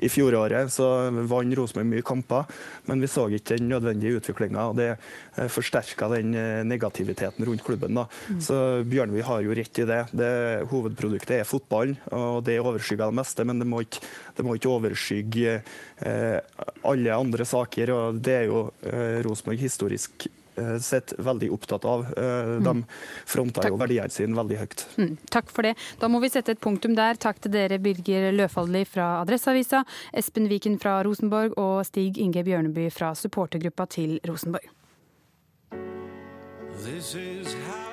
[0.03, 2.47] i fjoråret så vant Rosenborg mye kamper,
[2.89, 4.69] men vi så ikke den nødvendige utviklinga.
[4.79, 7.99] Det eh, forsterka den eh, negativiteten rundt klubben.
[7.99, 8.07] Da.
[8.29, 8.41] Mm.
[8.45, 8.59] Så
[8.89, 10.01] Bjørnvi har jo rett i det.
[10.13, 10.33] det.
[10.73, 13.47] Hovedproduktet er fotball, og det overskygger det meste.
[13.49, 14.03] Men det må ikke,
[14.37, 17.95] det må ikke overskygge eh, alle andre saker.
[17.95, 20.29] og Det er jo eh, Rosenborg historisk
[20.85, 22.07] sett veldig opptatt av.
[22.65, 22.75] De
[23.29, 24.87] fronter jo verdiene sine veldig høyt.
[24.99, 25.75] Mm, takk for det.
[26.01, 27.19] Da må vi sette et punktum der.
[27.21, 29.85] Takk til dere, Birger Løfaldli fra Adresseavisa,
[30.17, 34.69] Espen Viken fra Rosenborg og Stig Inge Bjørneby fra supportergruppa til Rosenborg.
[36.79, 37.88] This is how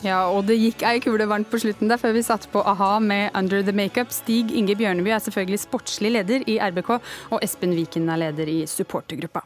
[0.00, 2.94] Ja, og det gikk ei kule varmt på slutten der før vi satte på a-ha
[3.04, 4.14] med Under the Makeup.
[4.16, 6.94] Stig Inge Bjørneby er selvfølgelig sportslig leder i RBK,
[7.28, 9.44] og Espen Viken er leder i supportergruppa.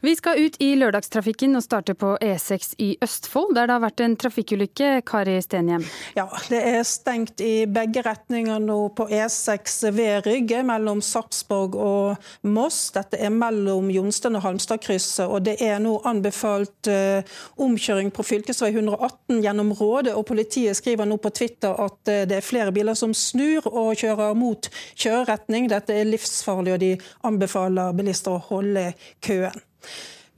[0.00, 4.00] Vi skal ut i lørdagstrafikken og starte på E6 i Østfold, der det har vært
[4.00, 5.02] en trafikkulykke.
[5.04, 5.84] Kari Stenhjem.
[6.16, 12.48] Ja, det er stengt i begge retninger nå på E6 ved Rygge, mellom Sarpsborg og
[12.48, 12.80] Moss.
[12.96, 17.20] Dette er mellom Jonsten og Halmstadkrysset, og det er nå anbefalt uh,
[17.60, 18.40] omkjøring på fv.
[18.48, 20.16] 118 gjennom Råde.
[20.16, 24.00] Og politiet skriver nå på Twitter at uh, det er flere biler som snur og
[24.00, 25.68] kjører mot kjøreretning.
[25.68, 26.94] Dette er livsfarlig, og de
[27.28, 29.66] anbefaler bilister å holde køen.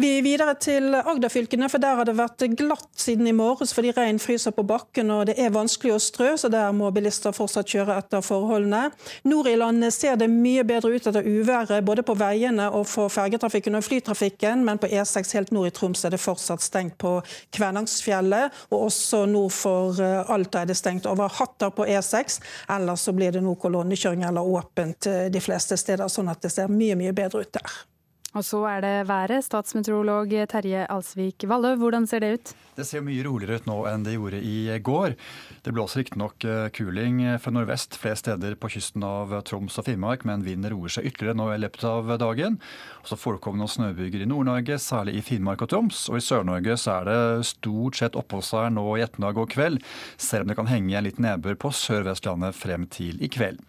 [0.00, 3.92] Vi er videre til Agderfylkene, for der har det vært glatt siden i morges fordi
[3.92, 7.68] regn fryser på bakken og det er vanskelig å strø, så der må bilister fortsatt
[7.68, 8.86] kjøre etter forholdene.
[9.28, 13.12] Nord i landet ser det mye bedre ut etter uværet, både på veiene og for
[13.12, 17.18] fergetrafikken og flytrafikken, men på E6 helt nord i Troms er det fortsatt stengt på
[17.52, 22.40] Kvænangsfjellet, og også nord for eh, Alta er det stengt over Hatter på E6.
[22.72, 26.56] Ellers så blir det nå kolonnekjøring eller åpent eh, de fleste steder, sånn at det
[26.56, 27.80] ser mye, mye bedre ut der.
[28.32, 29.44] Og så er det været.
[29.44, 32.52] Statsmeteorolog Terje Alsvik Vallø, hvordan ser det ut?
[32.72, 35.12] Det ser mye roligere ut nå enn det gjorde i går.
[35.60, 40.24] Det blåser riktignok eh, kuling fra nordvest flere steder på kysten av Troms og Finnmark,
[40.24, 42.56] men vinden roer seg ytterligere nå i løpet av dagen.
[43.02, 46.06] Og så forekommer noen snøbyger i Nord-Norge, særlig i Finnmark og Troms.
[46.08, 49.84] Og i Sør-Norge så er det stort sett oppholdsvær nå i ettermiddag og kveld,
[50.16, 53.60] selv om det kan henge litt nedbør på Sør-Vestlandet frem til i kveld.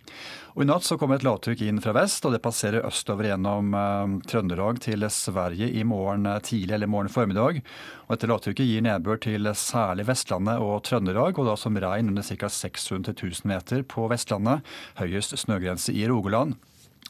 [0.53, 3.73] Og I natt så kommer et lavtrykk inn fra vest, og det passerer østover gjennom
[3.73, 4.17] eh,
[4.53, 7.61] Trøndelag til Sverige i morgen tidlig eller morgen formiddag.
[8.07, 12.23] Og Dette lavtrykket gir nedbør til særlig Vestlandet og Trøndelag, og da som regn under
[12.23, 12.47] ca.
[12.47, 14.61] 600-1000 meter på Vestlandet.
[14.99, 16.55] Høyest snøgrense i Rogaland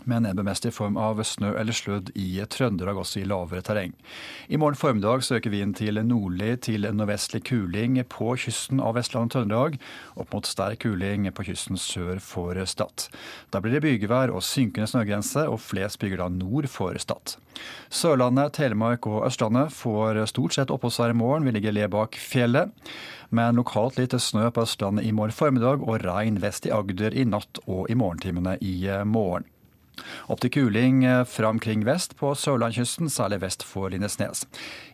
[0.06, 3.94] med nedbemest i form av snø eller sludd i Trøndelag, også i lavere terreng.
[4.48, 9.36] I morgen formiddag søker vinden til nordlig til nordvestlig kuling på kysten av Vestland og
[9.38, 9.80] Trøndelag,
[10.20, 13.08] opp mot sterk kuling på kysten sør for Stad.
[13.54, 17.38] Da blir det bygevær og synkende snøgrense, og flest bygger da nord for Stad.
[17.94, 21.46] Sørlandet, Telemark og Østlandet får stort sett oppholdsvær i morgen.
[21.48, 22.74] Vi ligger le bak fjellet.
[23.34, 27.26] Men lokalt litt snø på Østlandet i morgen formiddag og regn vest i Agder i
[27.26, 28.76] natt og i morgentimene i
[29.10, 29.48] morgen.
[30.32, 34.46] Opp til kuling eh, fra omkring vest på sørlandskysten, særlig vest for Lindesnes.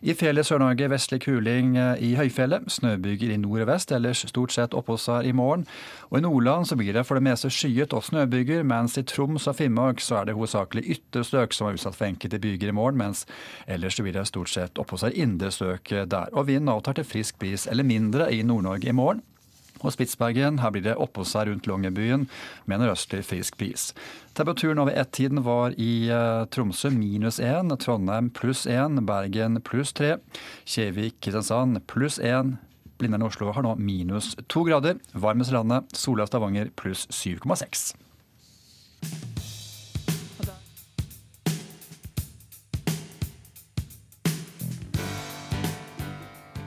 [0.02, 2.68] I fjellet Sør-Norge vestlig kuling eh, i høyfjellet.
[2.70, 5.66] Snøbyger i nord og vest, ellers stort sett oppholdsvær i morgen.
[6.10, 9.48] Og I Nordland så blir det for det meste skyet og snøbyger, mens i Troms
[9.50, 12.76] og Finnmark så er det hovedsakelig ytre strøk som er utsatt for enkelte byger i
[12.76, 13.26] morgen, mens
[13.70, 16.30] ellers så blir det stort sett oppholdsvær indre strøk der.
[16.34, 19.24] Og vinden avtar til frisk bris eller mindre i Nord-Norge i morgen.
[19.80, 22.26] Og Spitsbergen, her blir det oppholdsvær rundt Longyearbyen
[22.68, 23.90] med en røstlig frisk bris.
[24.36, 30.18] Temperaturen over ett-tiden var i uh, Tromsø minus 1, Trondheim pluss 1, Bergen pluss 3,
[30.68, 32.58] Kjevik, Kristiansand pluss 1.
[33.00, 35.00] Blindern Oslo har nå minus 2 grader.
[35.16, 37.94] Varmest landet, Sola Stavanger pluss 7,6.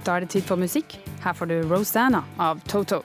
[0.04, 0.98] Da er det tid for musikk.
[1.24, 3.04] Her får du Rosanna av Toto.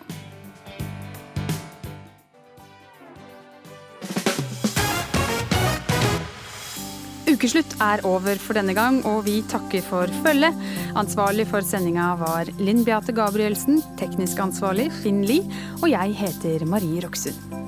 [7.28, 10.56] Ukeslutt er over for denne gang, og vi takker for følget.
[10.98, 15.46] Ansvarlig for sendinga var Linn Beate Gabrielsen, teknisk ansvarlig Finn Lie,
[15.78, 17.67] og jeg heter Marie Roksund.